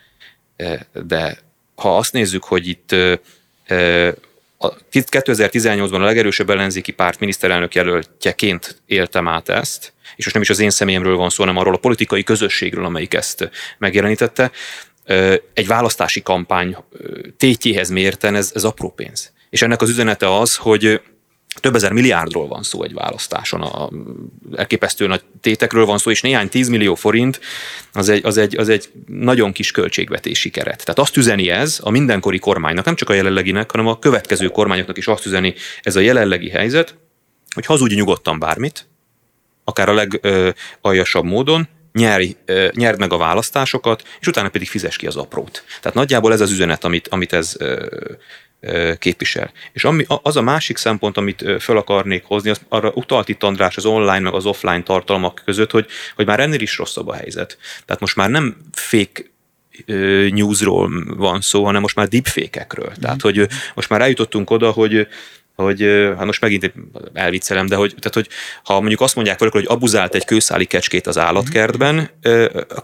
[0.92, 1.38] De
[1.82, 2.94] ha azt nézzük, hogy itt
[4.92, 10.58] 2018-ban a legerősebb ellenzéki párt miniszterelnök jelöltjeként éltem át ezt, és most nem is az
[10.58, 14.50] én személyemről van szó, hanem arról a politikai közösségről, amelyik ezt megjelenítette.
[15.54, 16.76] Egy választási kampány
[17.36, 19.32] tétjéhez mérten ez, ez apró pénz.
[19.50, 21.00] És ennek az üzenete az, hogy
[21.62, 23.90] több ezer milliárdról van szó egy választáson, a,
[24.56, 27.40] elképesztő nagy tétekről van szó, és néhány tízmillió forint
[27.92, 30.84] az egy, az, egy, az egy nagyon kis költségvetési keret.
[30.84, 34.96] Tehát azt üzeni ez a mindenkori kormánynak, nem csak a jelenleginek, hanem a következő kormányoknak
[34.96, 36.96] is azt üzeni ez a jelenlegi helyzet,
[37.54, 38.86] hogy hazudj nyugodtan bármit,
[39.64, 42.36] akár a legaljasabb módon, nyerj,
[42.70, 45.64] nyerd meg a választásokat, és utána pedig fizes ki az aprót.
[45.80, 47.56] Tehát nagyjából ez az üzenet, amit, amit ez
[48.98, 49.52] képvisel.
[49.72, 53.76] És ami, az a másik szempont, amit fel akarnék hozni, az arra utalt itt András
[53.76, 57.58] az online meg az offline tartalmak között, hogy, hogy már ennél is rosszabb a helyzet.
[57.84, 59.22] Tehát most már nem fake
[60.30, 62.90] newsról van szó, hanem most már deepfake-ekről.
[62.90, 63.00] Mm.
[63.00, 65.06] Tehát, hogy most már eljutottunk oda, hogy
[65.54, 65.82] hogy
[66.16, 66.72] hát most megint
[67.12, 68.28] elviccelem, de hogy, tehát, hogy
[68.64, 72.10] ha mondjuk azt mondják valaki, hogy abuzált egy kőszáli kecskét az állatkertben,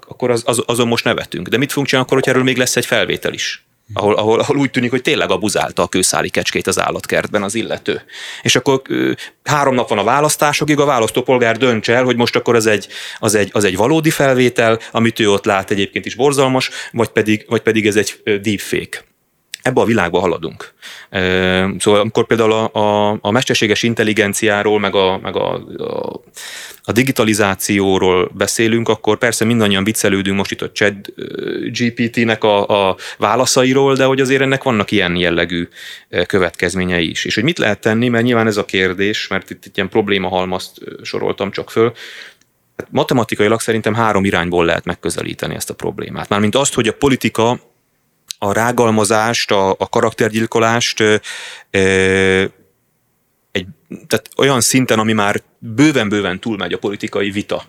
[0.09, 1.49] akkor az, az, azon most nevetünk.
[1.49, 3.68] De mit fogunk csinálni akkor, hogy erről még lesz egy felvétel is?
[3.93, 8.03] Ahol, ahol, ahol úgy tűnik, hogy tényleg abuzálta a kőszáli kecskét az állatkertben az illető.
[8.43, 8.83] És akkor
[9.45, 13.35] három nap van a választásokig, a választópolgár dönts el, hogy most akkor az egy, az
[13.35, 17.61] egy, az egy valódi felvétel, amit ő ott lát egyébként is borzalmas, vagy pedig, vagy
[17.61, 19.08] pedig ez egy deepfake
[19.69, 20.73] ebbe a világba haladunk.
[21.79, 26.21] Szóval amikor például a, a, a mesterséges intelligenciáról, meg, a, meg a, a,
[26.83, 30.95] a digitalizációról beszélünk, akkor persze mindannyian viccelődünk most itt a chat
[31.73, 35.69] GPT-nek a, a válaszairól, de hogy azért ennek vannak ilyen jellegű
[36.27, 37.25] következményei is.
[37.25, 40.81] És hogy mit lehet tenni, mert nyilván ez a kérdés, mert itt, itt ilyen problémahalmazt
[41.03, 41.93] soroltam csak föl,
[42.77, 46.29] hát matematikailag szerintem három irányból lehet megközelíteni ezt a problémát.
[46.29, 47.61] Mármint azt, hogy a politika
[48.39, 51.01] a rágalmazást, a, a karaktergyilkolást
[53.53, 53.67] egy,
[54.07, 57.65] tehát olyan szinten, ami már bőven-bőven túlmegy a politikai vita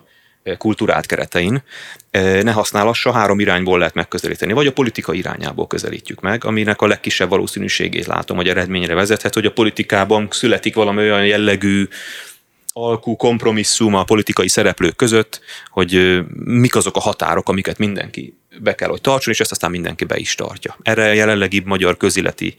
[0.58, 1.62] kultúrát keretein,
[2.42, 4.52] ne használassa, három irányból lehet megközelíteni.
[4.52, 9.46] Vagy a politika irányából közelítjük meg, aminek a legkisebb valószínűségét látom, hogy eredményre vezethet, hogy
[9.46, 11.88] a politikában születik valami olyan jellegű
[12.72, 18.88] alkú kompromisszum a politikai szereplők között, hogy mik azok a határok, amiket mindenki be kell,
[18.88, 20.76] hogy tartson, és ezt aztán mindenki be is tartja.
[20.82, 22.56] Erre a jelenlegi magyar közileti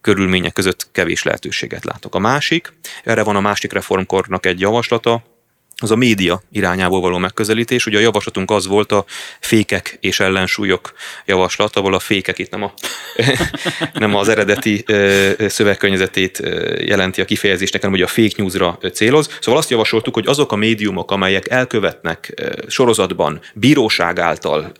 [0.00, 2.14] körülmények között kevés lehetőséget látok.
[2.14, 2.72] A másik,
[3.04, 5.22] erre van a másik reformkornak egy javaslata,
[5.82, 7.86] az a média irányából való megközelítés.
[7.86, 9.04] Ugye a javaslatunk az volt a
[9.40, 10.92] fékek és ellensúlyok
[11.26, 12.72] javaslat, ahol a fékek itt nem, a,
[13.92, 14.84] nem az eredeti
[15.38, 16.42] szövegkörnyezetét
[16.78, 19.38] jelenti a kifejezésnek, hanem hogy a fake newsra céloz.
[19.40, 22.34] Szóval azt javasoltuk, hogy azok a médiumok, amelyek elkövetnek
[22.68, 24.72] sorozatban bíróság által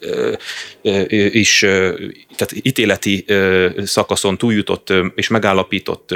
[1.30, 1.66] is,
[2.40, 3.24] tehát ítéleti
[3.84, 6.14] szakaszon túljutott és megállapított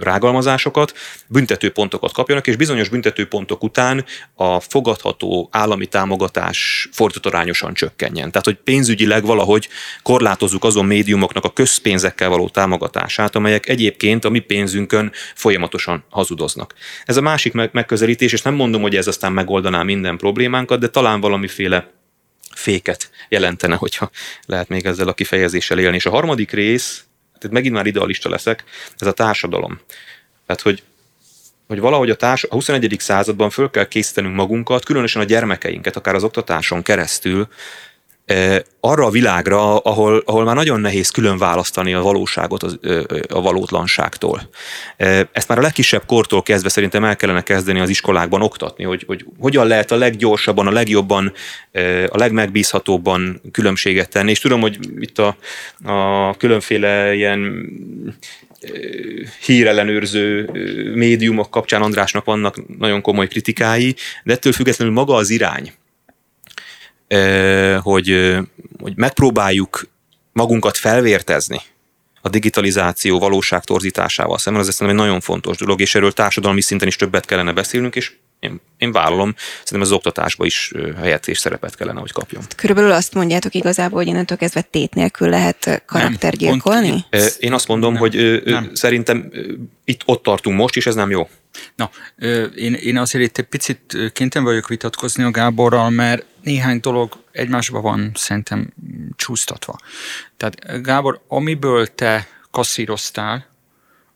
[0.00, 0.92] rágalmazásokat,
[1.28, 8.30] büntetőpontokat kapjanak, és bizonyos büntetőpontok után a fogadható állami támogatás fordítatarányosan csökkenjen.
[8.30, 9.68] Tehát, hogy pénzügyileg valahogy
[10.02, 16.74] korlátozzuk azon médiumoknak a közpénzekkel való támogatását, amelyek egyébként a mi pénzünkön folyamatosan hazudoznak.
[17.04, 21.20] Ez a másik megközelítés, és nem mondom, hogy ez aztán megoldaná minden problémánkat, de talán
[21.20, 22.00] valamiféle
[22.54, 24.10] féket jelentene, hogyha
[24.46, 25.96] lehet még ezzel a kifejezéssel élni.
[25.96, 27.04] És a harmadik rész,
[27.38, 28.64] tehát megint már idealista leszek,
[28.98, 29.80] ez a társadalom.
[30.46, 30.82] Tehát, hogy
[31.66, 32.96] hogy valahogy a, társ, a 21.
[32.98, 37.48] században föl kell készítenünk magunkat, különösen a gyermekeinket, akár az oktatáson keresztül,
[38.80, 42.78] arra a világra, ahol, ahol már nagyon nehéz külön választani a valóságot az,
[43.28, 44.48] a valótlanságtól.
[45.32, 49.24] Ezt már a legkisebb kortól kezdve szerintem el kellene kezdeni az iskolákban oktatni, hogy, hogy
[49.38, 51.32] hogyan lehet a leggyorsabban, a legjobban,
[52.08, 54.30] a legmegbízhatóbban különbséget tenni.
[54.30, 55.36] És tudom, hogy itt a,
[55.84, 57.70] a különféle ilyen
[59.44, 60.50] hírellenőrző
[60.94, 65.72] médiumok kapcsán Andrásnak vannak nagyon komoly kritikái, de ettől függetlenül maga az irány,
[67.82, 68.36] hogy,
[68.80, 69.86] hogy megpróbáljuk
[70.32, 71.60] magunkat felvértezni
[72.20, 76.88] a digitalizáció valóság torzításával szemben, az szerintem egy nagyon fontos dolog, és erről társadalmi szinten
[76.88, 81.76] is többet kellene beszélnünk, és én, én vállalom, szerintem az oktatásban is helyet és szerepet
[81.76, 82.42] kellene, hogy kapjon.
[82.56, 87.04] Körülbelül azt mondjátok igazából, hogy innentől kezdve tét nélkül lehet karaktergyilkolni?
[87.38, 88.74] Én azt mondom, nem, hogy nem.
[88.74, 89.30] szerintem
[89.84, 91.28] itt ott tartunk most, és ez nem jó.
[91.74, 91.90] Na,
[92.56, 97.82] én, én azért itt egy picit kénytelen vagyok vitatkozni a Gáborral, mert néhány dolog egymásban
[97.82, 98.72] van szerintem
[99.16, 99.78] csúsztatva.
[100.36, 103.46] Tehát Gábor, amiből te kasszíroztál,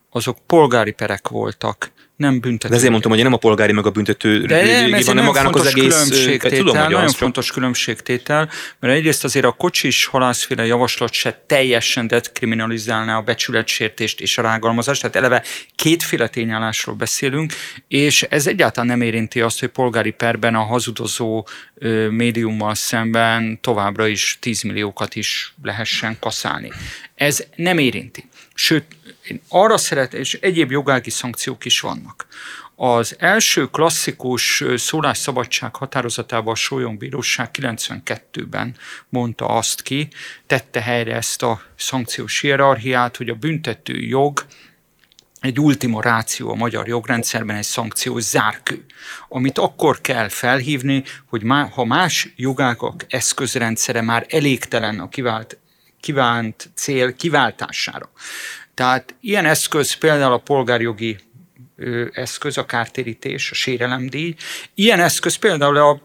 [0.09, 2.69] azok polgári perek voltak, nem büntető.
[2.69, 5.55] De ezért mondtam, hogy nem a polgári meg a büntető de nem, ez van, magának
[5.55, 6.07] az egész...
[6.39, 7.55] Tudom, hogy nagyon az fontos csak...
[7.55, 8.49] különbségtétel,
[8.79, 15.01] mert egyrészt azért a kocsis halászféle javaslat se teljesen dekriminalizálná a becsületsértést és a rágalmazást,
[15.01, 15.43] tehát eleve
[15.75, 17.53] kétféle tényállásról beszélünk,
[17.87, 21.47] és ez egyáltalán nem érinti azt, hogy polgári perben a hazudozó
[22.09, 26.71] médiummal szemben továbbra is 10 milliókat is lehessen kaszálni.
[27.15, 28.29] Ez nem érinti.
[28.59, 28.85] Sőt,
[29.27, 32.27] én arra szeretem, és egyéb jogági szankciók is vannak.
[32.75, 38.75] Az első klasszikus szólásszabadság határozatában a Sólyom Bíróság 92-ben
[39.09, 40.07] mondta azt ki,
[40.47, 44.45] tette helyre ezt a szankciós hierarchiát, hogy a büntető jog
[45.41, 48.85] egy ultima ráció a magyar jogrendszerben, egy szankciós zárkő,
[49.29, 51.41] amit akkor kell felhívni, hogy
[51.71, 55.57] ha más jogágak eszközrendszere már elégtelen a kivált,
[55.99, 58.09] kívánt cél kiváltására,
[58.73, 61.17] tehát ilyen eszköz például a polgárjogi
[62.11, 64.35] eszköz, a kártérítés, a sérelemdíj.
[64.73, 66.01] Ilyen eszköz például a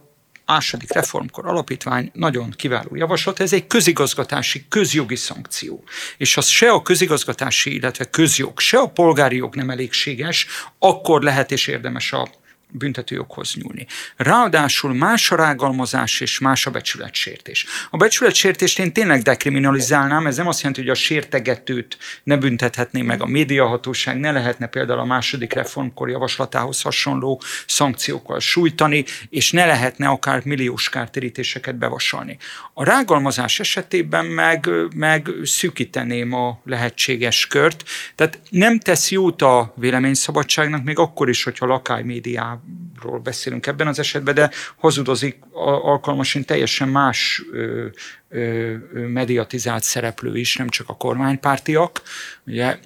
[0.47, 5.84] második reformkor alapítvány nagyon kiváló javaslat, ez egy közigazgatási, közjogi szankció.
[6.16, 10.47] És ha se a közigazgatási, illetve közjog, se a polgári jog nem elégséges,
[10.78, 12.28] akkor lehet és érdemes a
[12.72, 13.86] büntetőjoghoz nyúlni.
[14.16, 17.66] Ráadásul más a rágalmazás és más a becsületsértés.
[17.90, 23.22] A becsületsértést én tényleg dekriminalizálnám, ez nem azt jelenti, hogy a sértegetőt ne büntethetné meg
[23.22, 30.08] a médiahatóság, ne lehetne például a második reformkor javaslatához hasonló szankciókkal sújtani, és ne lehetne
[30.08, 32.36] akár milliós kártérítéseket bevasalni.
[32.74, 40.84] A rágalmazás esetében meg, meg szűkíteném a lehetséges kört, tehát nem tesz jót a véleményszabadságnak,
[40.84, 42.61] még akkor is, hogyha lakály médiában
[43.02, 45.38] ról beszélünk ebben az esetben, de hazudozik
[45.82, 47.86] alkalmasint teljesen más ö,
[48.28, 52.02] ö, mediatizált szereplő is, nem csak a kormánypártiak.
[52.46, 52.78] Ugye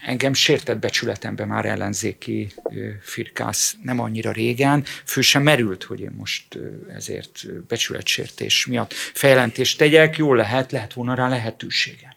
[0.00, 2.52] engem sértett becsületembe már ellenzéki
[3.00, 6.58] firkász nem annyira régen, fő sem merült, hogy én most
[6.94, 12.16] ezért becsületsértés miatt feljelentést tegyek, jól lehet, lehet volna rá lehetősége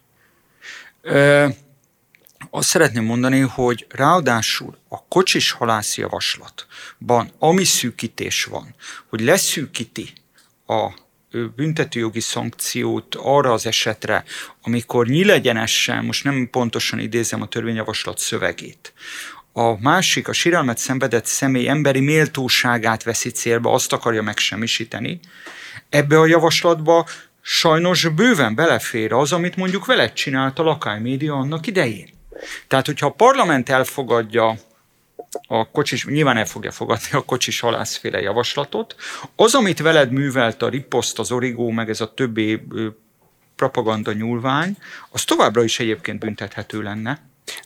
[2.50, 8.74] azt szeretném mondani, hogy ráadásul a kocsis halász javaslatban, ami szűkítés van,
[9.08, 10.12] hogy leszűkíti
[10.66, 11.02] a
[11.56, 14.24] büntetőjogi szankciót arra az esetre,
[14.62, 18.92] amikor nyílegyenesen, most nem pontosan idézem a törvényjavaslat szövegét,
[19.52, 25.20] a másik, a sírelmet szenvedett személy emberi méltóságát veszi célba, azt akarja megsemmisíteni,
[25.88, 27.06] ebbe a javaslatba
[27.40, 32.13] sajnos bőven belefér az, amit mondjuk veled csinált a lakálymédia annak idején.
[32.68, 34.56] Tehát, hogyha a parlament elfogadja
[35.48, 38.94] a kocsis, nyilván el fogja fogadni a kocsis halászféle javaslatot,
[39.36, 42.66] az, amit veled művelt a riposzt, az origó, meg ez a többi
[43.56, 44.76] propaganda nyúlvány,
[45.10, 47.20] az továbbra is egyébként büntethető lenne.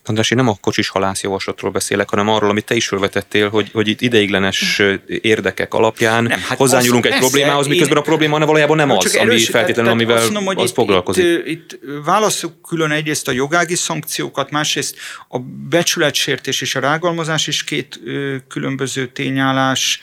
[0.05, 3.89] András, én nem a kocsis halászjavaslatról beszélek, hanem arról, amit te is felvetettél, hogy, hogy
[3.89, 8.91] itt ideiglenes érdekek alapján nem, hát hozzányúlunk egy problémához, én, miközben a probléma valójában nem
[8.91, 11.25] az, erős, ami feltétlenül, amivel azt mondom, hogy az itt, foglalkozik.
[11.25, 14.97] Itt, itt válaszuk külön egyrészt a jogági szankciókat, másrészt
[15.29, 20.01] a becsületsértés és a rágalmazás is két ö, különböző tényállás,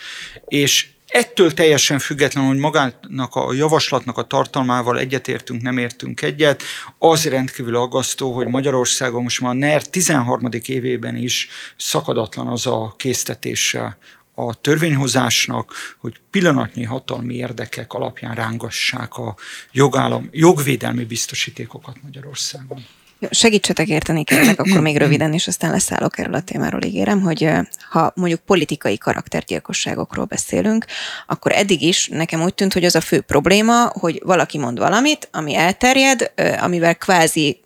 [0.48, 0.86] és
[1.16, 6.64] Ettől teljesen függetlenül, hogy magának a javaslatnak a tartalmával egyetértünk, nem értünk egyet,
[6.98, 10.50] az rendkívül aggasztó, hogy Magyarországon most már a NER 13.
[10.66, 11.48] évében is
[11.78, 13.98] szakadatlan az a késztetése
[14.34, 19.36] a törvényhozásnak, hogy pillanatnyi hatalmi érdekek alapján rángassák a
[19.72, 22.86] jogállam, jogvédelmi biztosítékokat Magyarországon.
[23.30, 27.50] Segítsetek érteni kérlek, akkor még röviden, és aztán leszállok erről a témáról, ígérem, hogy
[27.90, 30.86] ha mondjuk politikai karaktergyilkosságokról beszélünk,
[31.28, 35.28] akkor eddig is nekem úgy tűnt, hogy az a fő probléma, hogy valaki mond valamit,
[35.32, 37.60] ami elterjed, amivel kvázi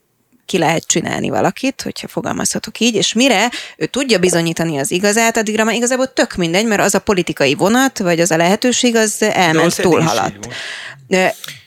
[0.45, 5.64] ki lehet csinálni valakit, hogyha fogalmazhatok így, és mire ő tudja bizonyítani az igazát, addigra
[5.64, 9.82] már igazából tök mindegy, mert az a politikai vonat, vagy az a lehetőség, az elment,
[9.82, 10.47] túlhaladt.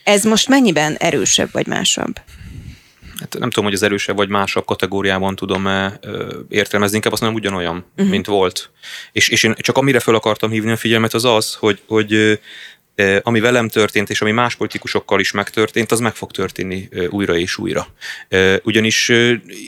[0.04, 2.20] Ez most mennyiben erősebb, vagy másabb?
[3.22, 6.00] Hát nem tudom, hogy az erősebb vagy másabb kategóriában tudom-e
[6.48, 8.10] értelmezni, inkább azt mondom, ugyanolyan, uh-huh.
[8.10, 8.70] mint volt.
[9.12, 12.40] És, és én csak amire fel akartam hívni a figyelmet, az az, hogy, hogy
[13.22, 17.58] ami velem történt, és ami más politikusokkal is megtörtént, az meg fog történni újra és
[17.58, 17.86] újra.
[18.62, 19.12] Ugyanis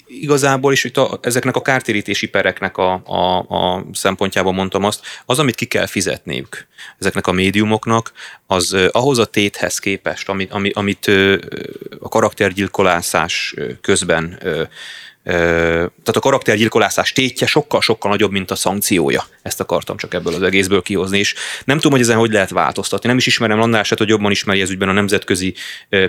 [0.07, 5.39] igazából is itt a, ezeknek a kártérítési pereknek a, a, a szempontjában mondtam azt, az,
[5.39, 6.66] amit ki kell fizetniük
[6.99, 8.12] ezeknek a médiumoknak,
[8.47, 11.11] az ahhoz a téthez képest, amit, amit
[12.01, 14.39] a karaktergyilkolászás közben
[15.24, 19.24] tehát a karaktergyilkolászás tétje sokkal-sokkal nagyobb, mint a szankciója.
[19.42, 23.08] Ezt akartam csak ebből az egészből kihozni, és nem tudom, hogy ezen hogy lehet változtatni.
[23.08, 25.54] Nem is ismerem annál se, hogy jobban ismeri ez ügyben a nemzetközi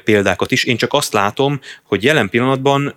[0.03, 0.63] példákat is.
[0.63, 2.95] Én csak azt látom, hogy jelen pillanatban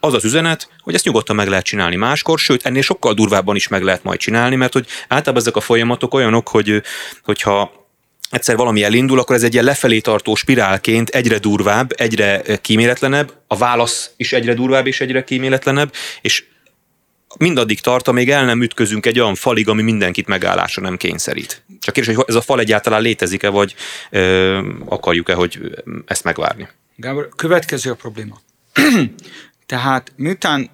[0.00, 3.68] az az üzenet, hogy ezt nyugodtan meg lehet csinálni máskor, sőt, ennél sokkal durvábban is
[3.68, 6.82] meg lehet majd csinálni, mert hogy általában ezek a folyamatok olyanok, hogy
[7.22, 7.83] hogyha
[8.30, 13.56] egyszer valami elindul, akkor ez egy ilyen lefelé tartó spirálként egyre durvább, egyre kíméletlenebb, a
[13.56, 16.44] válasz is egyre durvább és egyre kíméletlenebb, és
[17.38, 21.62] mindaddig tart, amíg el nem ütközünk egy olyan falig, ami mindenkit megállásra nem kényszerít.
[21.80, 23.74] Csak kérdés, hogy ez a fal egyáltalán létezik-e, vagy
[24.10, 25.60] ö, akarjuk-e, hogy
[26.06, 26.68] ezt megvárni.
[26.96, 28.40] Gábor, következő a probléma.
[29.66, 30.70] Tehát miután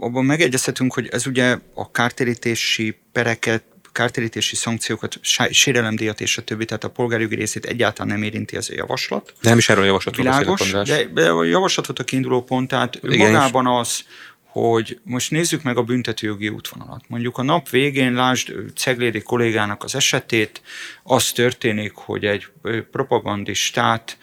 [0.00, 3.64] abban megegyezhetünk, hogy ez ugye a kártérítési pereket
[3.94, 5.18] kártérítési szankciókat,
[5.50, 9.34] sérelemdíjat és a többi, tehát a polgárjogi részét egyáltalán nem érinti ez a javaslat.
[9.40, 10.70] De nem is erről a javaslatról Világos,
[11.12, 14.04] de a javaslatot a kiinduló pont, tehát Igen, magában az,
[14.42, 17.04] hogy most nézzük meg a büntetőjogi útvonalat.
[17.08, 20.62] Mondjuk a nap végén, lásd Ceglédi kollégának az esetét,
[21.02, 22.46] az történik, hogy egy
[22.90, 24.18] propagandistát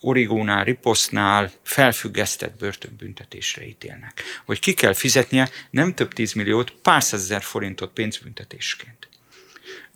[0.00, 4.22] origónál, riposztnál felfüggesztett börtönbüntetésre ítélnek.
[4.44, 9.08] Hogy ki kell fizetnie nem több tízmilliót, pár százezer forintot pénzbüntetésként.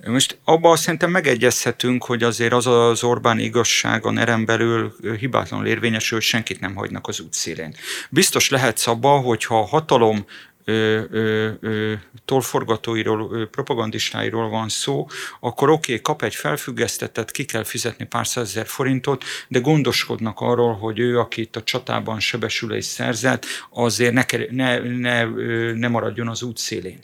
[0.05, 6.19] Most abban szerintem megegyezhetünk, hogy azért az az Orbán igazság a nerem belül hibátlanul érvényesül,
[6.19, 7.75] hogy senkit nem hagynak az útszélén.
[8.11, 10.25] Biztos lehetsz abba, hogyha a hatalom
[10.65, 11.93] ö, ö,
[12.25, 15.07] tolforgatóiról, propagandistáiról van szó,
[15.41, 20.75] akkor oké, okay, kap egy felfüggesztetet, ki kell fizetni pár százezer forintot, de gondoskodnak arról,
[20.75, 25.25] hogy ő, akit a csatában sebesülés szerzett, azért ne, ne, ne,
[25.73, 26.99] ne maradjon az útszélén.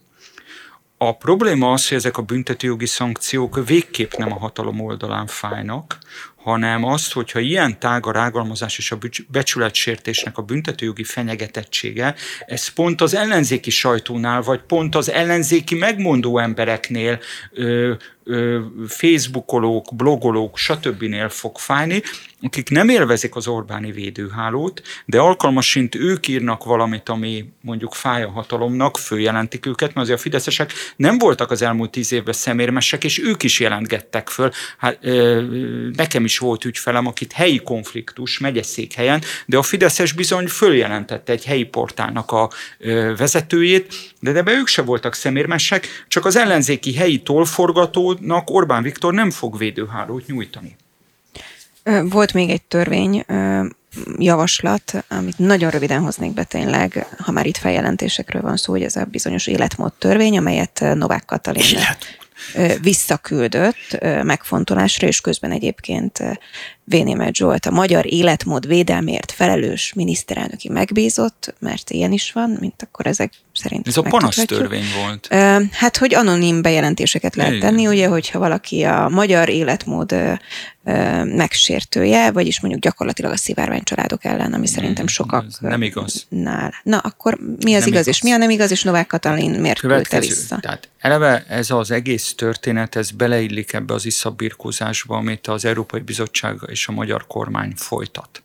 [1.04, 5.98] A probléma az, hogy ezek a büntetőjogi szankciók végképp nem a hatalom oldalán fájnak,
[6.36, 8.98] hanem azt, hogyha ilyen tág a rágalmazás és a
[9.28, 12.14] becsületsértésnek a büntetőjogi fenyegetettsége,
[12.46, 17.18] ez pont az ellenzéki sajtónál, vagy pont az ellenzéki megmondó embereknél
[17.52, 17.92] ö,
[18.88, 21.14] facebookolók, blogolók, stb.
[21.28, 22.02] fog fájni,
[22.42, 28.30] akik nem élvezik az Orbáni védőhálót, de alkalmasint ők írnak valamit, ami mondjuk fáj a
[28.30, 33.22] hatalomnak, följelentik őket, mert azért a fideszesek nem voltak az elmúlt tíz évben szemérmesek, és
[33.22, 34.50] ők is jelentgettek föl.
[34.78, 35.42] Hát, ö,
[35.96, 41.64] nekem is volt ügyfelem, akit helyi konfliktus, megyeszékhelyen, de a Fideszes bizony följelentette egy helyi
[41.64, 43.94] portálnak a ö, vezetőjét,
[44.30, 49.58] de ebbe ők se voltak szemérmesek, csak az ellenzéki helyi tolforgatónak Orbán Viktor nem fog
[49.58, 50.76] védőhálót nyújtani.
[52.02, 53.24] Volt még egy törvény
[54.18, 58.96] javaslat, amit nagyon röviden hoznék be tényleg, ha már itt feljelentésekről van szó, hogy ez
[58.96, 61.98] a bizonyos életmód törvény, amelyet Novák Katalin Élet
[62.80, 66.22] visszaküldött megfontolásra, és közben egyébként
[66.84, 73.06] Vénémet Zsolt, a magyar életmód védelmért felelős miniszterelnöki megbízott, mert ilyen is van, mint akkor
[73.06, 75.26] ezek szerint Ez a panasztörvény volt.
[75.72, 77.68] Hát, hogy anonim bejelentéseket lehet Igen.
[77.68, 80.14] tenni, ugye, hogyha valaki a magyar életmód
[81.24, 85.44] megsértője, vagyis mondjuk gyakorlatilag a szivárvány családok ellen, ami szerintem sokak.
[85.48, 86.26] Ez nem igaz.
[86.28, 86.74] Nál.
[86.82, 89.50] Na, akkor mi az nem igaz, igaz, és mi a nem igaz, és Novák Katalin
[89.50, 90.58] miért küldte vissza?
[90.60, 96.56] Tehát eleve ez az egész történet, ez beleillik ebbe az iszabirkózásba, amit az Európai Bizottság
[96.72, 98.42] és a magyar kormány folytat.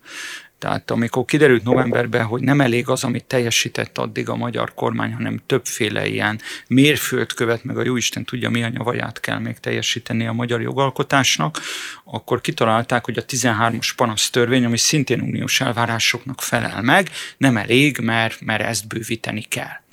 [0.58, 5.40] Tehát amikor kiderült novemberben, hogy nem elég az, amit teljesített addig a magyar kormány, hanem
[5.46, 11.60] többféle ilyen mérföldkövet, meg a jóisten tudja, milyen nyavaját kell még teljesíteni a magyar jogalkotásnak,
[12.04, 18.40] akkor kitalálták, hogy a 13-as panasztörvény, ami szintén uniós elvárásoknak felel meg, nem elég, mert,
[18.40, 19.86] mert ezt bővíteni kell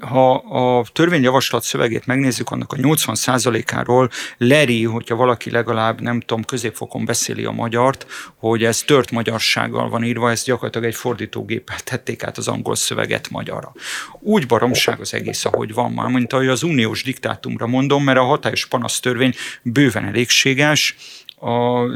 [0.00, 7.04] ha a törvényjavaslat szövegét megnézzük, annak a 80%-áról leri, hogyha valaki legalább, nem tudom, középfokon
[7.04, 8.06] beszéli a magyart,
[8.36, 13.30] hogy ez tört magyarsággal van írva, ez gyakorlatilag egy fordítógéppel tették át az angol szöveget
[13.30, 13.72] magyarra.
[14.20, 18.24] Úgy baromság az egész, ahogy van már, mint ahogy az uniós diktátumra mondom, mert a
[18.24, 20.96] hatályos panasztörvény bőven elégséges,
[21.44, 21.86] a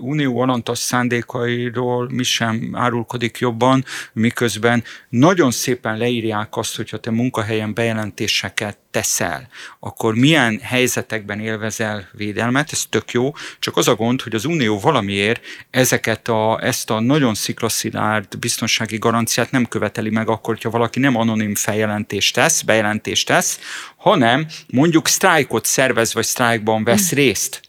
[0.00, 7.74] Unió alantas szándékairól mi sem árulkodik jobban, miközben nagyon szépen leírják azt, hogyha te munkahelyen
[7.74, 9.48] bejelentéseket teszel,
[9.80, 14.80] akkor milyen helyzetekben élvezel védelmet, ez tök jó, csak az a gond, hogy az Unió
[14.80, 20.98] valamiért ezeket a, ezt a nagyon sziklaszilárd biztonsági garanciát nem követeli meg akkor, hogyha valaki
[21.00, 23.58] nem anonim feljelentést tesz, bejelentést tesz,
[23.96, 27.18] hanem mondjuk sztrájkot szervez, vagy sztrájkban vesz hmm.
[27.18, 27.63] részt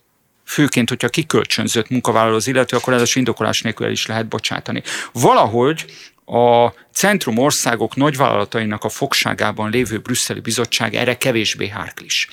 [0.45, 4.83] főként, hogyha kikölcsönzött munkavállaló az illető, akkor ez indokolás nélkül el is lehet bocsátani.
[5.11, 5.85] Valahogy
[6.25, 12.27] a centrum országok nagyvállalatainak a fogságában lévő brüsszeli bizottság erre kevésbé hárklis.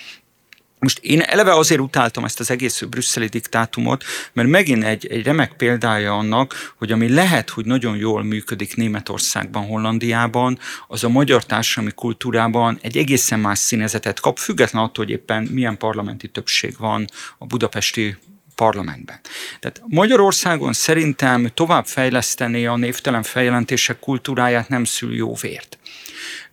[0.83, 5.53] Most én eleve azért utáltam ezt az egész brüsszeli diktátumot, mert megint egy, egy remek
[5.53, 10.59] példája annak, hogy ami lehet, hogy nagyon jól működik Németországban, Hollandiában,
[10.89, 15.79] az a magyar társadalmi kultúrában egy egészen más színezetet kap, független attól, hogy éppen milyen
[15.79, 17.05] parlamenti többség van
[17.39, 18.17] a budapesti
[18.55, 19.21] parlamentben.
[19.61, 25.79] Tehát Magyarországon szerintem tovább fejleszteni a névtelen feljelentések kultúráját nem szül jó vért.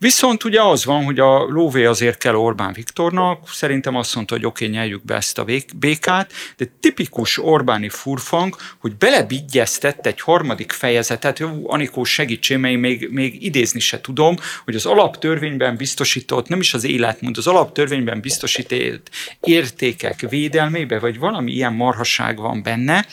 [0.00, 4.46] Viszont ugye az van, hogy a lóvé azért kell Orbán Viktornak, szerintem azt mondta, hogy
[4.46, 5.46] oké, nyeljük be ezt a
[5.76, 13.08] békát, de tipikus Orbáni furfang, hogy belebigyeztett egy harmadik fejezetet, jó, Anikó segítsél, mert még,
[13.10, 19.10] még idézni se tudom, hogy az alaptörvényben biztosított, nem is az életmód, az alaptörvényben biztosított
[19.40, 23.06] értékek védelmébe, vagy valami ilyen marhaság van benne,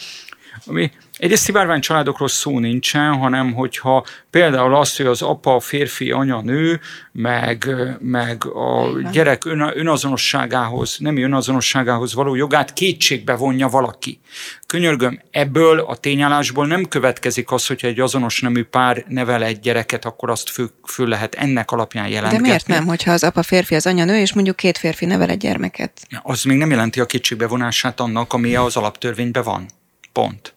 [0.66, 6.41] ami Egyrészt szivárvány családokról szó nincsen, hanem hogyha például azt, hogy az apa, férfi, anya,
[6.41, 6.80] nő,
[7.11, 14.20] meg, meg a gyerek ön, önazonosságához, nem önazonosságához való jogát kétségbe vonja valaki.
[14.65, 20.05] Könyörgöm, ebből a tényállásból nem következik az, hogyha egy azonos nemű pár nevel egy gyereket,
[20.05, 22.41] akkor azt föl, föl lehet ennek alapján jelenteni.
[22.41, 25.30] De miért nem, hogyha az apa férfi, az anya nő, és mondjuk két férfi nevel
[25.30, 26.07] egy gyermeket?
[26.24, 29.65] Az még nem jelenti a kétségbevonását annak, ami az alaptörvényben van.
[30.11, 30.55] Pont.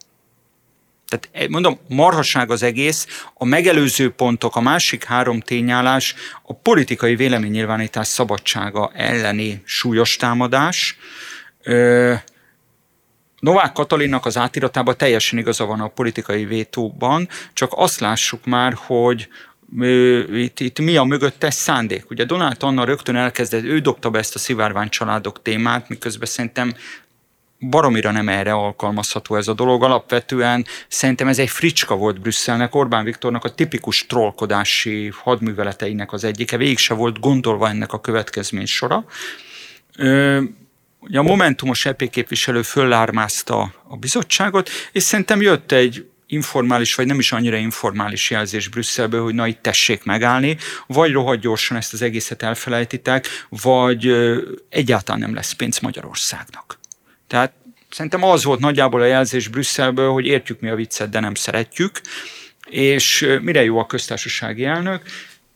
[1.10, 7.16] Tehát eh, mondom, marhasság az egész, a megelőző pontok, a másik három tényállás, a politikai
[7.16, 10.98] véleménynyilvánítás szabadsága elleni súlyos támadás.
[13.40, 19.28] Novák Katalinnak az átiratában teljesen igaza van a politikai vétóban, csak azt lássuk már, hogy
[20.32, 22.10] itt, itt mi a mögöttes szándék.
[22.10, 26.74] Ugye Donald Anna rögtön elkezdett, ő dobta be ezt a szivárvány családok témát, miközben szerintem
[27.60, 29.82] baromira nem erre alkalmazható ez a dolog.
[29.82, 36.56] Alapvetően szerintem ez egy fricska volt Brüsszelnek, Orbán Viktornak a tipikus trollkodási hadműveleteinek az egyike.
[36.56, 39.04] Végig se volt gondolva ennek a következmény sora.
[41.12, 47.32] A Momentumos EP képviselő föllármázta a bizottságot, és szerintem jött egy informális, vagy nem is
[47.32, 50.56] annyira informális jelzés Brüsszelből, hogy na itt tessék megállni,
[50.86, 54.12] vagy rohadt gyorsan ezt az egészet elfelejtitek, vagy
[54.68, 56.79] egyáltalán nem lesz pénz Magyarországnak.
[57.30, 57.52] Tehát
[57.90, 62.00] szerintem az volt nagyjából a jelzés Brüsszelből, hogy értjük mi a viccet, de nem szeretjük,
[62.68, 65.02] és mire jó a köztársasági elnök,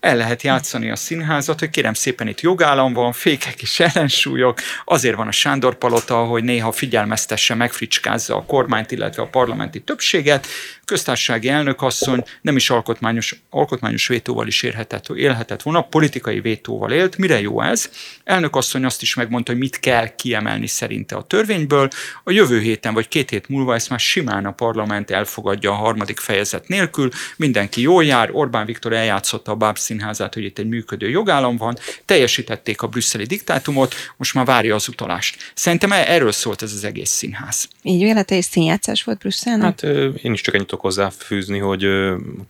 [0.05, 5.15] el lehet játszani a színházat, hogy kérem szépen itt jogállam van, fékek és ellensúlyok, azért
[5.15, 10.47] van a Sándor Palota, hogy néha figyelmeztesse, megfricskázza a kormányt, illetve a parlamenti többséget,
[10.85, 17.17] köztársasági elnökasszony nem is alkotmányos, alkotmányos vétóval is érhetett, élhetett volna, politikai vétóval élt.
[17.17, 17.89] Mire jó ez?
[18.23, 21.87] Elnökasszony azt is megmondta, hogy mit kell kiemelni szerinte a törvényből.
[22.23, 26.19] A jövő héten vagy két hét múlva ezt már simán a parlament elfogadja a harmadik
[26.19, 27.09] fejezet nélkül.
[27.37, 31.77] Mindenki jól jár, Orbán Viktor eljátszotta a Báb színházát, hogy itt egy működő jogállam van,
[32.05, 35.51] teljesítették a brüsszeli diktátumot, most már várja az utalást.
[35.53, 37.67] Szerintem e- erről szólt ez az egész színház.
[37.81, 39.63] Így vélete és színjátszás volt Brüsszelnek?
[39.63, 39.83] Hát
[40.23, 41.87] én is csak ennyit tudok hozzáfűzni, hogy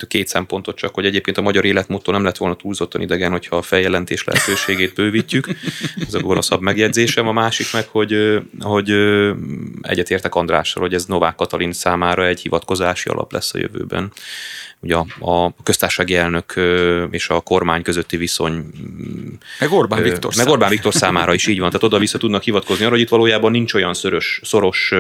[0.08, 3.62] két szempontot csak, hogy egyébként a magyar életmódtól nem lett volna túlzottan idegen, hogyha a
[3.62, 5.48] feljelentés lehetőségét bővítjük.
[6.08, 7.28] Ez a gonoszabb megjegyzésem.
[7.28, 8.92] A másik meg, hogy, hogy
[9.82, 14.12] egyetértek Andrással, hogy ez Novák Katalin számára egy hivatkozási alap lesz a jövőben.
[14.80, 16.54] Ugye a, a köztársasági elnök
[17.12, 18.70] és a kormány közötti viszony.
[19.60, 21.70] Meg Orbán Viktor Meg Orbán Viktor számára is így van.
[21.70, 24.94] Tehát oda-vissza tudnak hivatkozni arra, hogy itt valójában nincs olyan szoros, szoros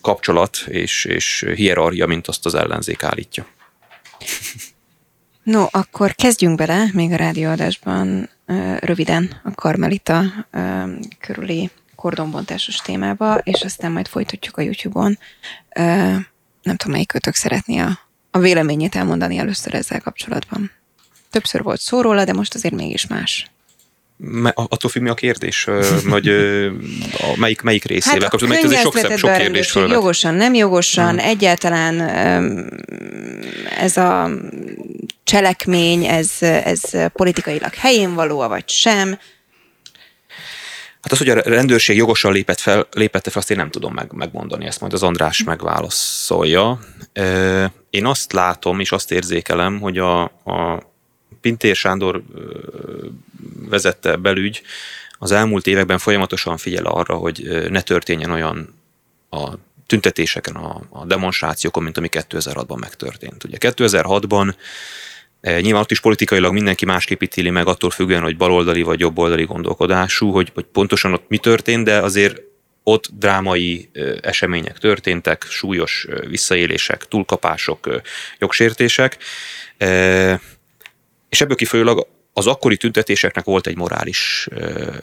[0.00, 3.46] kapcsolat és, és hierarchia, mint azt az ellenzék állítja.
[5.42, 8.30] No, akkor kezdjünk bele még a rádióadásban
[8.80, 10.22] röviden a Karmelita
[11.20, 15.18] körüli kordonbontásos témába, és aztán majd folytatjuk a YouTube-on.
[16.62, 17.98] Nem tudom, melyik kötök szeretné a,
[18.36, 20.70] a véleményét elmondani először ezzel kapcsolatban.
[21.30, 23.50] Többször volt szó róla, de most azért mégis más
[24.54, 25.68] attól függ, mi a kérdés,
[26.08, 26.28] hogy
[27.18, 29.92] a melyik, melyik részével hát kapcsolatban, mert ez sok, sok, sok kérdés fölvet.
[29.92, 31.18] Jogosan, nem jogosan, hmm.
[31.18, 32.00] egyáltalán
[33.78, 34.30] ez a
[35.24, 36.80] cselekmény, ez, ez
[37.12, 39.18] politikailag helyén való, vagy sem.
[41.06, 44.12] Hát az, hogy a rendőrség jogosan lépett fel, lépette fel, azt én nem tudom meg,
[44.12, 46.78] megmondani, ezt majd az András megválaszolja.
[47.90, 50.82] Én azt látom, és azt érzékelem, hogy a, a
[51.40, 52.22] Pintér Sándor
[53.68, 54.62] vezette belügy
[55.18, 58.74] az elmúlt években folyamatosan figyel arra, hogy ne történjen olyan
[59.30, 59.48] a
[59.86, 63.44] tüntetéseken, a, a demonstrációkon, mint ami 2006-ban megtörtént.
[63.44, 64.54] Ugye 2006-ban
[65.46, 70.30] Nyilván ott is politikailag mindenki másképp ítéli meg attól függően, hogy baloldali vagy jobboldali gondolkodású,
[70.30, 72.40] hogy, hogy pontosan ott mi történt, de azért
[72.82, 73.90] ott drámai
[74.20, 78.02] események történtek, súlyos visszaélések, túlkapások,
[78.38, 79.18] jogsértések.
[81.28, 82.06] És ebből kifolyólag
[82.38, 84.48] az akkori tüntetéseknek volt egy morális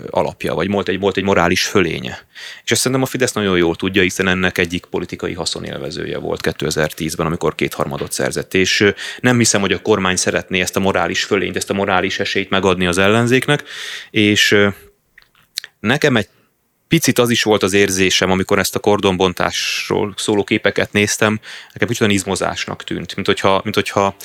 [0.09, 2.25] alapja, vagy volt egy, volt egy morális fölénye.
[2.63, 7.25] És ezt szerintem a Fidesz nagyon jól tudja, hiszen ennek egyik politikai haszonélvezője volt 2010-ben,
[7.25, 8.53] amikor kétharmadot szerzett.
[8.53, 12.49] És nem hiszem, hogy a kormány szeretné ezt a morális fölényt, ezt a morális esélyt
[12.49, 13.63] megadni az ellenzéknek,
[14.09, 14.57] és
[15.79, 16.27] nekem egy
[16.87, 21.39] picit az is volt az érzésem, amikor ezt a kordonbontásról szóló képeket néztem,
[21.71, 24.15] nekem kicsit izmozásnak tűnt, mint hogyha, mint hogyha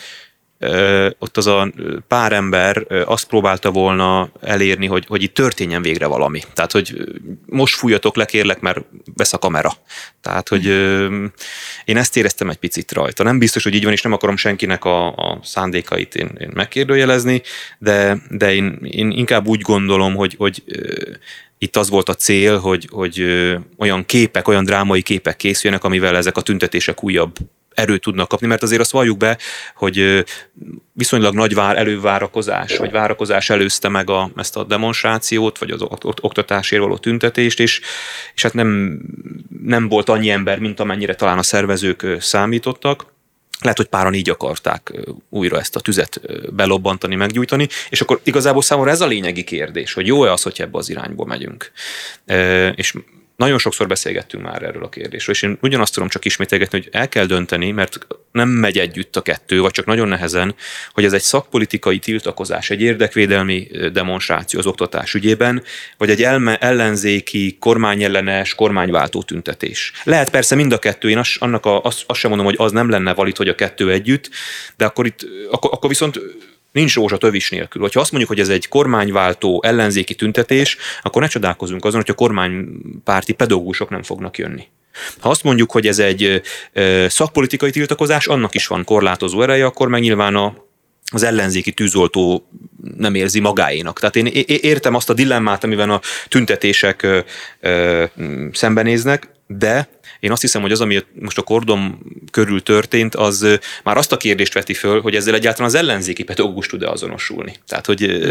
[1.18, 1.72] ott az a
[2.08, 6.40] pár ember azt próbálta volna elérni, hogy, hogy itt történjen végre valami.
[6.54, 6.94] Tehát, hogy
[7.46, 8.84] most fújatok le, kérlek, mert
[9.14, 9.72] vesz a kamera.
[10.20, 10.66] Tehát, hogy
[11.84, 13.22] én ezt éreztem egy picit rajta.
[13.22, 17.42] Nem biztos, hogy így van, és nem akarom senkinek a, a szándékait én, én megkérdőjelezni,
[17.78, 20.62] de, de én, én inkább úgy gondolom, hogy, hogy
[21.58, 23.24] itt az volt a cél, hogy, hogy
[23.76, 27.36] olyan képek, olyan drámai képek készüljenek, amivel ezek a tüntetések újabb
[27.78, 29.38] erőt tudnak kapni, mert azért azt valljuk be,
[29.74, 30.24] hogy
[30.92, 36.82] viszonylag nagy vár, elővárakozás, vagy várakozás előzte meg a, ezt a demonstrációt, vagy az oktatásért
[36.82, 37.80] való tüntetést, és,
[38.34, 39.00] és hát nem,
[39.62, 43.16] nem volt annyi ember, mint amennyire talán a szervezők számítottak.
[43.60, 44.92] Lehet, hogy páran így akarták
[45.28, 46.20] újra ezt a tüzet
[46.54, 50.78] belobbantani, meggyújtani, és akkor igazából számomra ez a lényegi kérdés, hogy jó-e az, hogy ebbe
[50.78, 51.72] az irányba megyünk.
[52.74, 52.94] És
[53.38, 57.08] nagyon sokszor beszélgettünk már erről a kérdésről, és én ugyanazt tudom csak ismételgetni, hogy el
[57.08, 57.98] kell dönteni, mert
[58.32, 60.54] nem megy együtt a kettő, vagy csak nagyon nehezen,
[60.92, 65.62] hogy ez egy szakpolitikai tiltakozás, egy érdekvédelmi demonstráció az oktatás ügyében,
[65.96, 69.92] vagy egy elme, ellenzéki, kormányellenes, kormányváltó tüntetés.
[70.04, 72.72] Lehet persze mind a kettő, én azt, annak a, azt, azt sem mondom, hogy az
[72.72, 74.30] nem lenne valid, hogy a kettő együtt,
[74.76, 76.20] de akkor itt, akkor, akkor viszont
[76.72, 77.88] nincs rózsa tövis nélkül.
[77.92, 82.14] Ha azt mondjuk, hogy ez egy kormányváltó ellenzéki tüntetés, akkor ne csodálkozunk azon, hogy a
[82.14, 84.66] kormánypárti pedagógusok nem fognak jönni.
[85.18, 86.42] Ha azt mondjuk, hogy ez egy
[87.08, 90.54] szakpolitikai tiltakozás, annak is van korlátozó ereje, akkor meg nyilván a,
[91.12, 92.48] az ellenzéki tűzoltó
[92.96, 93.98] nem érzi magáénak.
[93.98, 97.06] Tehát én értem azt a dilemmát, amiben a tüntetések
[98.52, 99.88] szembenéznek, de
[100.20, 101.98] én azt hiszem, hogy az, ami most a kordom
[102.30, 106.66] körül történt, az már azt a kérdést veti föl, hogy ezzel egyáltalán az ellenzéki pedagógus
[106.66, 107.54] tud-e azonosulni.
[107.66, 108.28] Tehát, hogy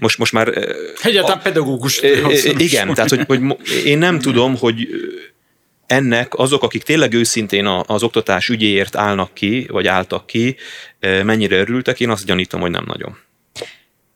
[0.00, 0.48] most, most már...
[1.02, 2.00] Egyáltalán a, pedagógus
[2.58, 3.40] Igen, tehát, hogy, hogy
[3.84, 4.88] én nem tudom, hogy
[5.86, 10.56] ennek azok, akik tényleg őszintén az oktatás ügyéért állnak ki, vagy álltak ki,
[11.00, 13.18] mennyire örültek, én azt gyanítom, hogy nem nagyon.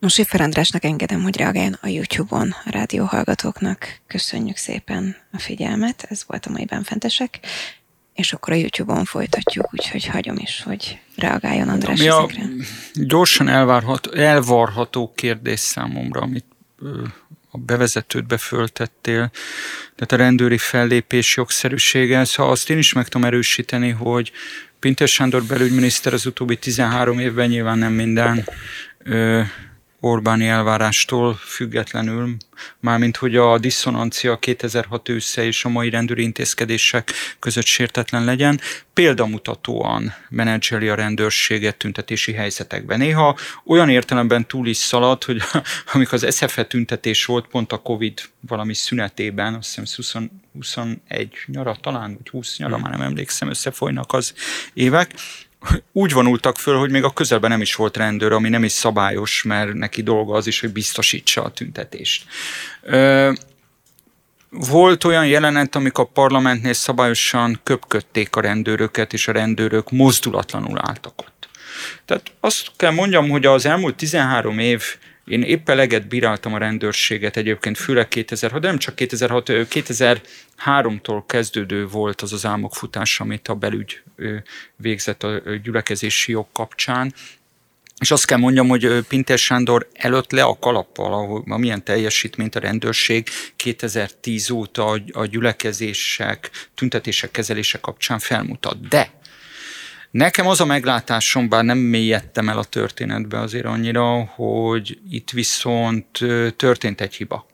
[0.03, 3.99] Most Siffer Andrásnak engedem, hogy reagáljon a YouTube-on a rádióhallgatóknak.
[4.07, 7.39] Köszönjük szépen a figyelmet, ez volt a mai benfentesek,
[8.13, 12.29] és akkor a YouTube-on folytatjuk, úgyhogy hagyom is, hogy reagáljon András Mi a
[12.93, 16.45] gyorsan elvárható, elvarható kérdés számomra, amit
[17.51, 19.31] a bevezetődbe föltettél,
[19.95, 24.31] tehát a rendőri fellépés jogszerűsége, szóval azt én is meg tudom erősíteni, hogy
[24.79, 28.45] Pinter Sándor belügyminiszter az utóbbi 13 évben nyilván nem minden
[30.05, 32.35] Orbáni elvárástól függetlenül,
[32.79, 38.59] mármint hogy a diszonancia 2006 ősze és a mai rendőri intézkedések között sértetlen legyen,
[38.93, 42.97] példamutatóan menedzseli a rendőrséget tüntetési helyzetekben.
[42.97, 45.41] Néha olyan értelemben túl is szalad, hogy
[45.93, 50.99] amikor az SZFE tüntetés volt pont a Covid valami szünetében, azt hiszem 21
[51.45, 54.33] nyara talán, vagy 20 nyara, már nem emlékszem, összefolynak az
[54.73, 55.13] évek,
[55.91, 59.43] úgy vonultak föl, hogy még a közelben nem is volt rendőr, ami nem is szabályos,
[59.43, 62.25] mert neki dolga az is, hogy biztosítsa a tüntetést.
[64.49, 71.13] Volt olyan jelenet, amikor a parlamentnél szabályosan köpködték a rendőröket, és a rendőrök mozdulatlanul álltak
[71.21, 71.47] ott.
[72.05, 74.83] Tehát azt kell mondjam, hogy az elmúlt 13 év
[75.25, 81.87] én épp eleget bíráltam a rendőrséget egyébként, főleg 2006, de nem csak 2006, 2003-tól kezdődő
[81.87, 84.01] volt az az álmokfutás, amit a belügy
[84.75, 87.13] végzett a gyülekezési jog kapcsán,
[87.99, 92.59] és azt kell mondjam, hogy Pinter Sándor előtt le a kalappal, ahol milyen teljesítményt a
[92.59, 98.87] rendőrség 2010 óta a gyülekezések, tüntetések kezelése kapcsán felmutat.
[98.87, 99.11] De
[100.13, 106.19] Nekem az a meglátásom, bár nem mélyedtem el a történetbe azért annyira, hogy itt viszont
[106.55, 107.47] történt egy hiba.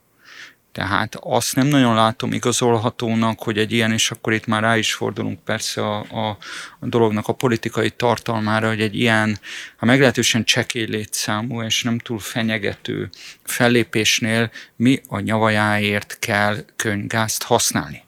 [0.72, 4.94] Tehát azt nem nagyon látom igazolhatónak, hogy egy ilyen, és akkor itt már rá is
[4.94, 6.38] fordulunk persze a, a,
[6.80, 9.38] a dolognak a politikai tartalmára, hogy egy ilyen,
[9.76, 13.10] ha meglehetősen csekély létszámú és nem túl fenyegető
[13.44, 18.02] fellépésnél mi a nyavajáért kell könyvgázt használni.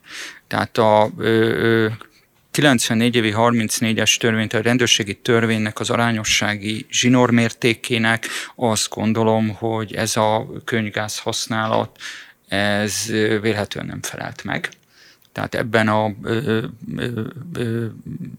[0.46, 1.88] Tehát a ö, ö,
[2.52, 10.46] 94 évi 34-es törvényt, a rendőrségi törvénynek az arányossági zsinórmértékének azt gondolom, hogy ez a
[10.64, 11.98] könyvgáz használat,
[12.48, 13.06] ez
[13.40, 14.68] vélhetően nem felelt meg.
[15.32, 16.64] Tehát ebben a ö,
[16.96, 17.20] ö,
[17.52, 17.86] ö,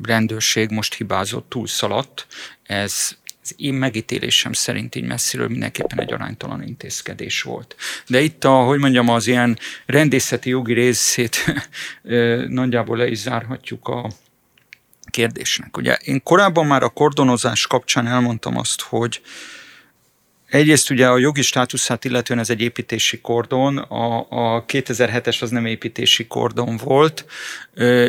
[0.03, 2.28] rendőrség most hibázott, túlszaladt,
[2.64, 7.76] ez az én megítélésem szerint így messziről mindenképpen egy aránytalan intézkedés volt.
[8.08, 11.38] De itt a, hogy mondjam, az ilyen rendészeti jogi részét
[12.48, 14.10] nagyjából le is zárhatjuk a
[15.06, 15.78] kérdésnek.
[15.78, 19.22] Ugye én korábban már a kordonozás kapcsán elmondtam azt, hogy
[20.54, 25.66] Egyrészt ugye a jogi státuszát illetően ez egy építési kordon, a, a 2007-es az nem
[25.66, 27.26] építési kordon volt.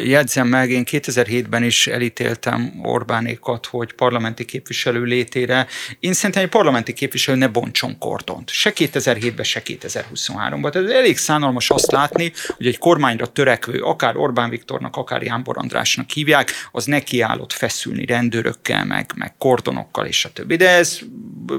[0.05, 5.67] Jegyzem meg, én 2007-ben is elítéltem Orbánékat, hogy parlamenti képviselő létére.
[6.01, 8.51] Én szerintem egy parlamenti képviselő ne bontson kordont.
[8.51, 10.71] Se 2007-ben, se 2023-ban.
[10.71, 16.11] Tehát elég szánalmas azt látni, hogy egy kormányra törekvő, akár Orbán Viktornak, akár Jánbor Andrásnak
[16.11, 20.57] hívják, az nekiállott feszülni rendőrökkel, meg, meg kordonokkal és a többi.
[20.57, 20.99] De ez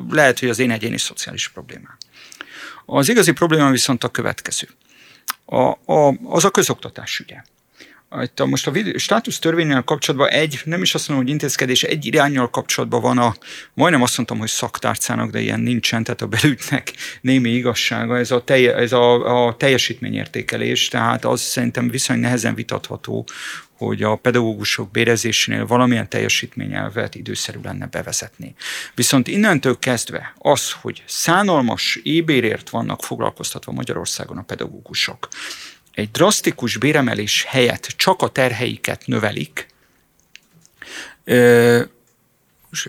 [0.10, 1.98] lehet, hogy az én egyéni szociális problémám.
[2.86, 4.68] Az igazi probléma viszont a következő.
[5.46, 7.42] A, a, az a közoktatás ügye.
[8.10, 12.49] A, most a státusz törvényel kapcsolatban egy, nem is azt mondom, hogy intézkedés, egy irányjal
[12.49, 13.36] kapcsolatban van a,
[13.74, 18.43] majdnem azt mondtam, hogy szaktárcának, de ilyen nincsen, tehát a belügynek némi igazsága, ez a,
[18.43, 23.28] telje, ez a, a teljesítményértékelés, tehát az szerintem viszonylag nehezen vitatható,
[23.78, 28.56] hogy a pedagógusok bérezésénél valamilyen teljesítményelvet időszerű lenne bevezetni.
[28.95, 35.28] Viszont innentől kezdve az, hogy szánalmas ébérért vannak foglalkoztatva Magyarországon a pedagógusok,
[35.96, 39.68] egy drasztikus béremelés helyett csak a terheiket növelik,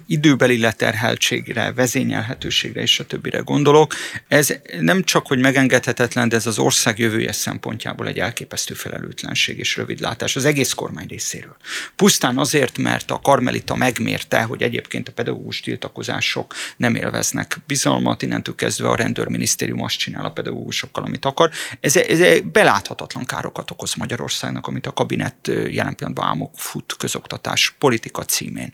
[0.07, 3.95] időbeli leterheltségre, vezényelhetőségre és a többire gondolok.
[4.29, 9.77] Ez nem csak, hogy megengedhetetlen, de ez az ország jövője szempontjából egy elképesztő felelőtlenség és
[9.77, 11.57] rövidlátás az egész kormány részéről.
[11.97, 18.55] Pusztán azért, mert a Karmelita megmérte, hogy egyébként a pedagógus tiltakozások nem élveznek bizalmat, innentől
[18.55, 21.51] kezdve a rendőrminisztérium azt csinál a pedagógusokkal, amit akar.
[21.81, 28.25] Ez, ez beláthatatlan károkat okoz Magyarországnak, amit a kabinet jelen pillanatban álmok fut közoktatás politika
[28.25, 28.73] címén.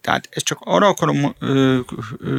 [0.00, 1.34] Tehát ezt csak arra akarom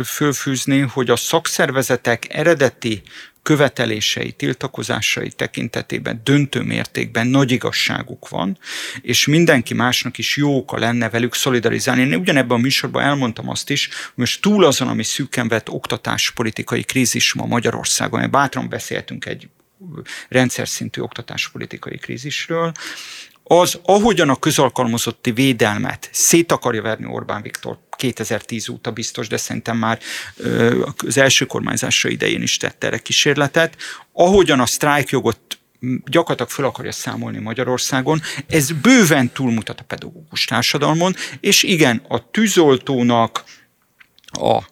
[0.06, 3.02] fölfűzni, hogy a szakszervezetek eredeti
[3.42, 8.58] követelései, tiltakozásai tekintetében döntő mértékben nagy igazságuk van,
[9.02, 12.02] és mindenki másnak is jó oka lenne velük szolidarizálni.
[12.02, 16.84] Én ugyanebben a műsorban elmondtam azt is, hogy most túl azon, ami szűken vett oktatáspolitikai
[16.84, 19.50] krízis ma Magyarországon, mert bátran beszéltünk egy
[20.30, 22.72] rendszer szintű oktatáspolitikai krízisről,
[23.48, 29.78] az, ahogyan a közalkalmazotti védelmet szét akarja verni Orbán Viktor 2010 óta biztos, de szerintem
[29.78, 30.00] már
[31.08, 33.76] az első kormányzása idején is tette erre kísérletet,
[34.14, 35.40] ahogyan a sztrájkjogot
[36.06, 43.44] gyakorlatilag fel akarja számolni Magyarországon, ez bőven túlmutat a pedagógus társadalmon, és igen, a tűzoltónak,
[44.32, 44.64] a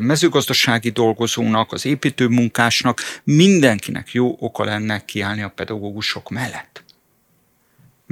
[0.00, 6.83] mezőgazdasági dolgozónak, az építőmunkásnak, mindenkinek jó oka lenne kiállni a pedagógusok mellett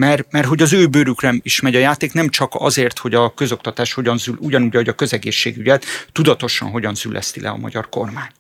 [0.03, 3.35] mert, mert hogy az ő bőrükre is megy a játék, nem csak azért, hogy a
[3.35, 8.31] közoktatás hogyan zül, ugyanúgy, hogy a közegészségügyet tudatosan hogyan zülleszti le a magyar kormány.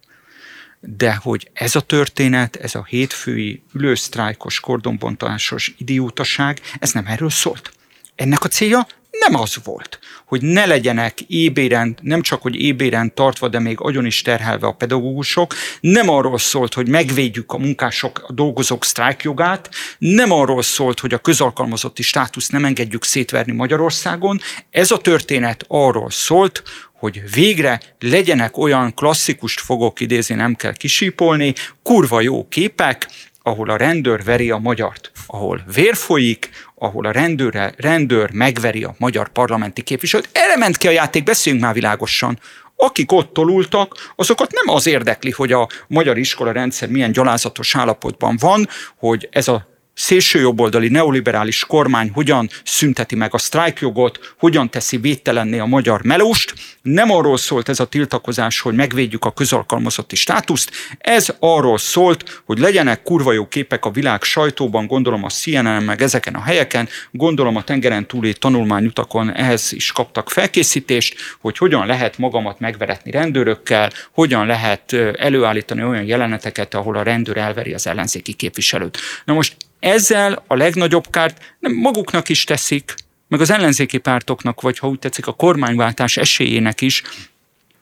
[0.81, 7.73] De hogy ez a történet, ez a hétfői ülősztrájkos, kordonbontásos idiótaság, ez nem erről szólt.
[8.15, 8.87] Ennek a célja
[9.29, 14.07] nem az volt, hogy ne legyenek ébéren, nem csak, hogy ébéren tartva, de még agyon
[14.07, 20.33] is terhelve a pedagógusok, nem arról szólt, hogy megvédjük a munkások, a dolgozók sztrájkjogát, nem
[20.33, 26.63] arról szólt, hogy a közalkalmazotti státusz nem engedjük szétverni Magyarországon, ez a történet arról szólt,
[26.93, 33.09] hogy végre legyenek olyan klasszikust fogok idézni, nem kell kisípolni, kurva jó képek,
[33.43, 36.51] ahol a rendőr veri a magyart, ahol vér folyik,
[36.83, 40.29] ahol a rendőr, rendőr megveri a magyar parlamenti képviselőt.
[40.33, 42.39] Erre ment ki a játék, beszéljünk már világosan.
[42.77, 48.37] Akik ott tolultak, azokat nem az érdekli, hogy a magyar iskola rendszer milyen gyalázatos állapotban
[48.41, 55.59] van, hogy ez a szélsőjobboldali neoliberális kormány hogyan szünteti meg a sztrájkjogot, hogyan teszi védtelenné
[55.59, 56.55] a magyar melóst.
[56.83, 62.59] Nem arról szólt ez a tiltakozás, hogy megvédjük a közalkalmazotti státuszt, ez arról szólt, hogy
[62.59, 67.57] legyenek kurva jó képek a világ sajtóban, gondolom a CNN meg ezeken a helyeken, gondolom
[67.57, 74.47] a tengeren túli tanulmányutakon ehhez is kaptak felkészítést, hogy hogyan lehet magamat megveretni rendőrökkel, hogyan
[74.47, 78.99] lehet előállítani olyan jeleneteket, ahol a rendőr elveri az ellenzéki képviselőt.
[79.25, 82.95] Na most ezzel a legnagyobb kárt nem maguknak is teszik,
[83.29, 87.03] meg az ellenzéki pártoknak, vagy ha úgy tetszik, a kormányváltás esélyének is,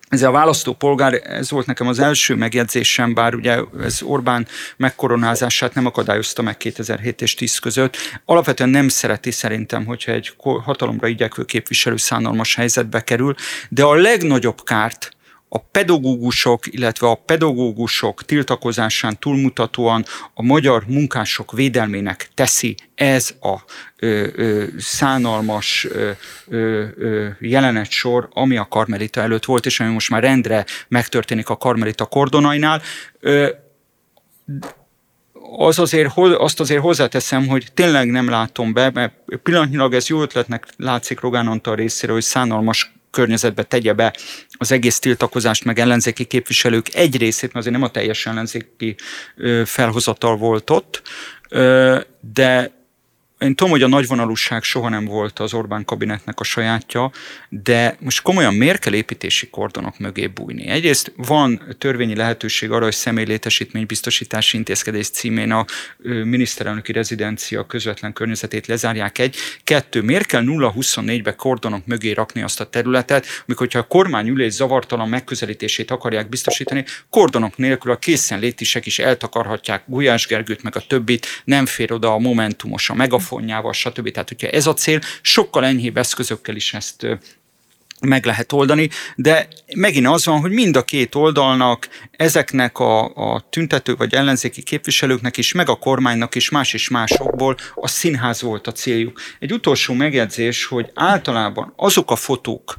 [0.09, 4.47] ez a választópolgár, ez volt nekem az első megjegyzésem, bár ugye ez Orbán
[4.77, 7.97] megkoronázását nem akadályozta meg 2007 és 10 között.
[8.25, 10.33] Alapvetően nem szereti szerintem, hogyha egy
[10.65, 13.35] hatalomra igyekvő képviselő szánalmas helyzetbe kerül,
[13.69, 15.11] de a legnagyobb kárt
[15.53, 23.57] a pedagógusok, illetve a pedagógusok tiltakozásán túlmutatóan a magyar munkások védelmének teszi ez a
[23.97, 26.11] ö, ö, szánalmas ö,
[26.49, 31.57] ö, ö, jelenetsor, ami a Karmelita előtt volt, és ami most már rendre megtörténik a
[31.57, 32.83] Karmelita kordonainál.
[33.21, 33.49] Ö,
[35.57, 40.67] az azért, azt azért hozzáteszem, hogy tényleg nem látom be, mert pillanatnyilag ez jó ötletnek
[40.77, 44.17] látszik Rogán Antal részéről, hogy szánalmas környezetbe tegye be
[44.51, 48.97] az egész tiltakozást, meg ellenzéki képviselők egy részét, mert azért nem a teljes ellenzéki
[49.65, 51.03] felhozatal volt ott,
[52.21, 52.80] de
[53.41, 57.11] én tudom, hogy a nagyvonalúság soha nem volt az Orbán kabinetnek a sajátja,
[57.49, 60.69] de most komolyan miért kell építési kordonok mögé bújni?
[60.69, 65.65] Egyrészt van törvényi lehetőség arra, hogy személylétesítmény biztosítási intézkedés címén a
[66.25, 69.37] miniszterelnöki rezidencia közvetlen környezetét lezárják egy.
[69.65, 75.09] Kettő, miért kell 0-24-be kordonok mögé rakni azt a területet, amikor ha a kormányülés zavartalan
[75.09, 81.67] megközelítését akarják biztosítani, kordonok nélkül a készenlétisek is eltakarhatják Gulyás Gergőt meg a többit, nem
[81.67, 84.11] fér oda a momentumos, a megafon telefonjával, stb.
[84.11, 87.07] Tehát, hogyha ez a cél, sokkal enyhébb eszközökkel is ezt
[88.01, 93.45] meg lehet oldani, de megint az van, hogy mind a két oldalnak, ezeknek a, a
[93.51, 98.67] tüntető vagy ellenzéki képviselőknek is, meg a kormánynak is más és másokból a színház volt
[98.67, 99.21] a céljuk.
[99.39, 102.79] Egy utolsó megjegyzés, hogy általában azok a fotók,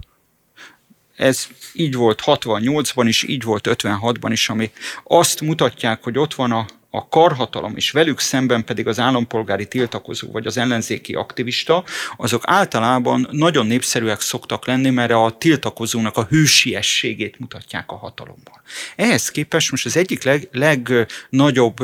[1.15, 4.71] ez így volt 68-ban is, így volt 56-ban is, ami
[5.03, 10.31] azt mutatják, hogy ott van a a karhatalom, és velük szemben pedig az állampolgári tiltakozó
[10.31, 11.83] vagy az ellenzéki aktivista,
[12.17, 18.61] azok általában nagyon népszerűek szoktak lenni, mert a tiltakozónak a hősiességét mutatják a hatalomban.
[18.95, 21.77] Ehhez képest most az egyik leg, legnagyobb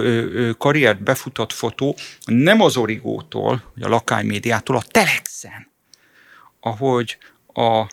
[0.58, 1.96] karriert befutott fotó
[2.26, 5.68] nem az Origótól, vagy a Lakály médiától, a Telexen,
[6.60, 7.18] ahogy
[7.54, 7.86] a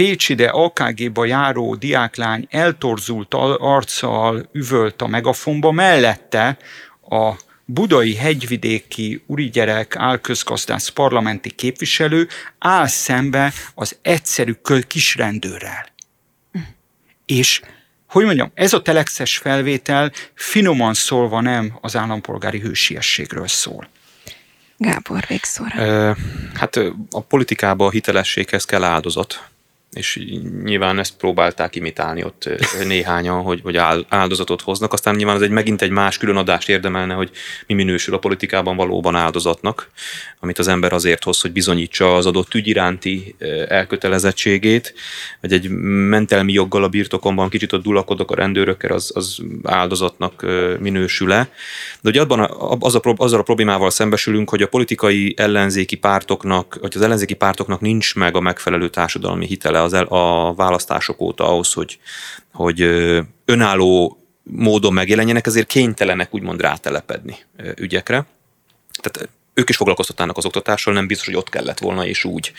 [0.00, 6.56] Pécsi, de AKG-ba járó diáklány eltorzult arccal üvölt a megafonba, mellette
[7.10, 7.32] a
[7.64, 12.28] budai hegyvidéki urigyerek álközgazdász parlamenti képviselő
[12.58, 14.52] áll szembe az egyszerű
[14.86, 15.86] kisrendőrrel.
[17.26, 17.60] És
[18.08, 23.88] hogy mondjam, ez a telexes felvétel finoman szólva nem az állampolgári hősiességről szól.
[24.76, 26.16] Gábor, végszóra.
[26.54, 26.76] Hát
[27.10, 29.50] a politikába a hitelességhez kell áldozat
[29.92, 30.20] és
[30.64, 32.48] nyilván ezt próbálták imitálni ott
[32.86, 33.76] néhányan, hogy, hogy
[34.08, 34.92] áldozatot hoznak.
[34.92, 37.30] Aztán nyilván ez egy megint egy más különadást érdemelne, hogy
[37.66, 39.90] mi minősül a politikában valóban áldozatnak,
[40.40, 43.34] amit az ember azért hoz, hogy bizonyítsa az adott ügy iránti
[43.68, 44.94] elkötelezettségét,
[45.40, 45.68] vagy egy
[46.08, 50.46] mentelmi joggal a birtokomban kicsit ott dulakodok a rendőrökkel, az, az áldozatnak
[50.78, 51.50] minősül-e.
[52.00, 56.78] De ugye abban a, az a, azzal a problémával szembesülünk, hogy a politikai ellenzéki pártoknak,
[56.80, 61.48] vagy az ellenzéki pártoknak nincs meg a megfelelő társadalmi hitele az el, a választások óta
[61.48, 61.98] ahhoz, hogy,
[62.52, 62.80] hogy
[63.44, 67.36] önálló módon megjelenjenek, ezért kénytelenek úgymond rátelepedni
[67.76, 68.26] ügyekre.
[69.00, 72.52] Tehát ők is foglalkoztatnának az oktatással, nem biztos, hogy ott kellett volna és úgy.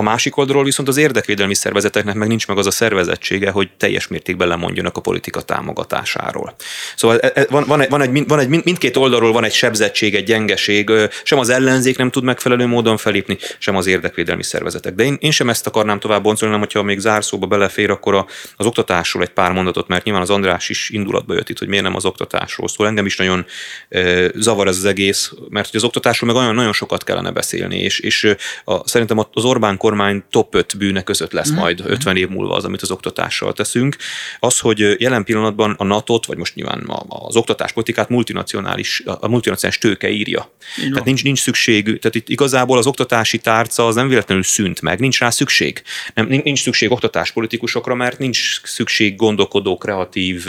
[0.00, 4.08] A másik oldalról viszont az érdekvédelmi szervezeteknek meg nincs meg az a szervezettsége, hogy teljes
[4.08, 6.54] mértékben lemondjanak a politika támogatásáról.
[6.96, 10.90] Szóval e, e, van, van, egy, van, egy, mindkét oldalról van egy sebzettség, egy gyengeség,
[11.22, 14.94] sem az ellenzék nem tud megfelelő módon felépni, sem az érdekvédelmi szervezetek.
[14.94, 18.26] De én, én sem ezt akarnám tovább boncolni, hanem hogyha még zárszóba belefér, akkor a,
[18.56, 21.84] az oktatásról egy pár mondatot, mert nyilván az András is indulatba jött itt, hogy miért
[21.84, 22.86] nem az oktatásról szól.
[22.86, 23.46] Engem is nagyon
[23.88, 27.78] e, zavar ez az egész, mert hogy az oktatásról meg olyan nagyon sokat kellene beszélni,
[27.78, 28.34] és, és
[28.64, 32.64] a, szerintem az Orbán kormány top 5 bűne között lesz majd 50 év múlva az,
[32.64, 33.96] amit az oktatással teszünk.
[34.38, 40.10] Az, hogy jelen pillanatban a nato vagy most nyilván az oktatáspolitikát multinacionális, a multinacionális tőke
[40.10, 40.50] írja.
[40.78, 40.90] Igen.
[40.90, 45.00] Tehát nincs, nincs szükség, tehát itt igazából az oktatási tárca az nem véletlenül szűnt meg,
[45.00, 45.82] nincs rá szükség.
[46.14, 50.46] Nem, nincs szükség oktatáspolitikusokra, mert nincs szükség gondolkodó, kreatív,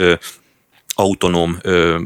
[0.94, 1.98] autonóm ö,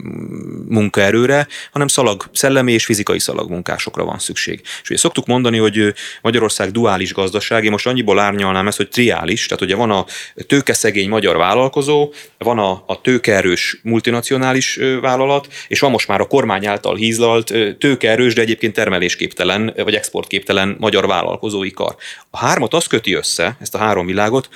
[0.68, 4.60] munkaerőre, hanem szalag, szellemi és fizikai szalagmunkásokra van szükség.
[4.82, 9.46] És ugye szoktuk mondani, hogy Magyarország duális gazdaság, én most annyiból árnyalnám ezt, hogy triális,
[9.46, 10.04] tehát ugye van a
[10.46, 16.66] tőkeszegény magyar vállalkozó, van a, a tőkeerős multinacionális vállalat, és van most már a kormány
[16.66, 21.96] által hízlalt tőkeerős, de egyébként termelésképtelen vagy exportképtelen magyar vállalkozói kar.
[22.30, 24.48] A hármat az köti össze, ezt a három világot,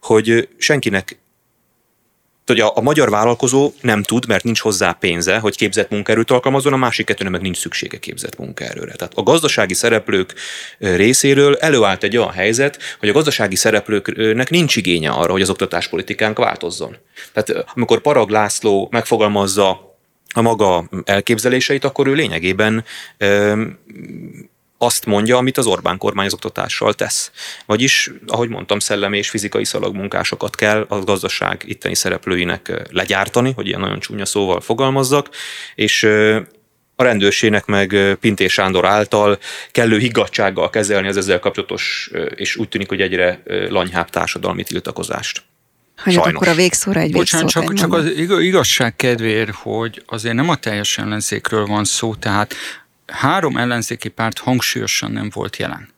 [0.00, 1.21] hogy senkinek
[2.46, 6.72] hogy a, a magyar vállalkozó nem tud, mert nincs hozzá pénze, hogy képzett munkaerőt alkalmazzon,
[6.72, 8.94] a másik kettőnek meg nincs szüksége képzett munkaerőre.
[8.94, 10.34] Tehát a gazdasági szereplők
[10.78, 16.38] részéről előállt egy olyan helyzet, hogy a gazdasági szereplőknek nincs igénye arra, hogy az oktatáspolitikánk
[16.38, 16.96] változzon.
[17.32, 19.96] Tehát amikor Parag László megfogalmazza
[20.34, 22.84] a maga elképzeléseit, akkor ő lényegében
[24.82, 27.30] azt mondja, amit az Orbán kormány az oktatással tesz.
[27.66, 33.80] Vagyis, ahogy mondtam, szellemi és fizikai szalagmunkásokat kell a gazdaság itteni szereplőinek legyártani, hogy ilyen
[33.80, 35.28] nagyon csúnya szóval fogalmazzak,
[35.74, 36.02] és
[36.96, 39.38] a rendőrségnek meg Pintér Sándor által
[39.70, 45.42] kellő higgadsággal kezelni az ezzel kapcsolatos, és úgy tűnik, hogy egyre lanyhább társadalmi tiltakozást.
[45.96, 48.06] Hagyjuk akkor a végszóra egy Bocsánat, csak, csak az
[48.40, 52.54] igazság kedvéért, hogy azért nem a teljes ellenzékről van szó, tehát
[53.12, 55.88] három ellenzéki párt hangsúlyosan nem volt jelen.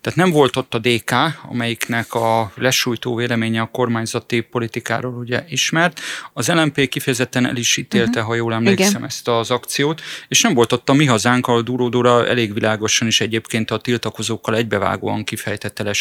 [0.00, 1.12] Tehát nem volt ott a DK,
[1.48, 6.00] amelyiknek a lesújtó véleménye a kormányzati politikáról ugye ismert.
[6.32, 8.24] Az LMP kifejezetten el is ítélte, uh-huh.
[8.26, 9.04] ha jól emlékszem, Igen.
[9.04, 13.20] ezt az akciót, és nem volt ott a mi hazánk, a Duródóra elég világosan is
[13.20, 15.94] egyébként a tiltakozókkal egybevágóan kifejtette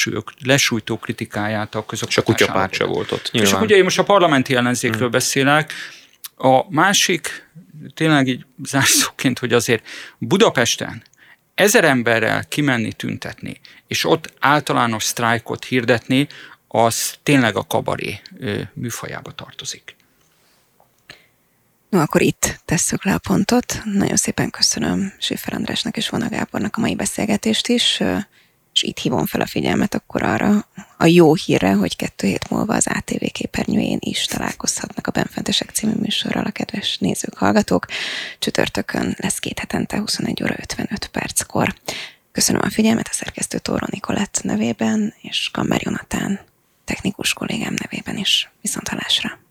[0.43, 2.15] lesújtó kritikáját a közoktatás.
[2.15, 3.29] És a kutyapárt se volt ott.
[3.31, 3.53] Nyilván.
[3.53, 5.11] És ugye én most a parlamenti ellenzékről uh-huh.
[5.11, 5.73] beszélek,
[6.35, 7.49] a másik,
[7.93, 11.03] tényleg így zárszóként, hogy azért Budapesten
[11.55, 16.27] ezer emberrel kimenni tüntetni, és ott általános sztrájkot hirdetni,
[16.67, 18.21] az tényleg a kabaré
[18.73, 19.95] műfajába tartozik.
[21.89, 23.81] No, akkor itt tesszük le a pontot.
[23.83, 28.01] Nagyon szépen köszönöm Sifer Andrásnak és Vona Gábornak a mai beszélgetést is
[28.75, 30.67] és itt hívom fel a figyelmet akkor arra
[30.97, 35.93] a jó hírre, hogy kettő hét múlva az ATV képernyőjén is találkozhatnak a Benfentesek című
[35.93, 37.85] műsorral a kedves nézők, hallgatók.
[38.39, 41.75] Csütörtökön lesz két hetente 21 óra 55 perckor.
[42.31, 46.39] Köszönöm a figyelmet a szerkesztő Tóro Nikolett nevében, és Kammer Jonatán
[46.85, 48.51] technikus kollégám nevében is.
[48.61, 49.44] Viszont halásra!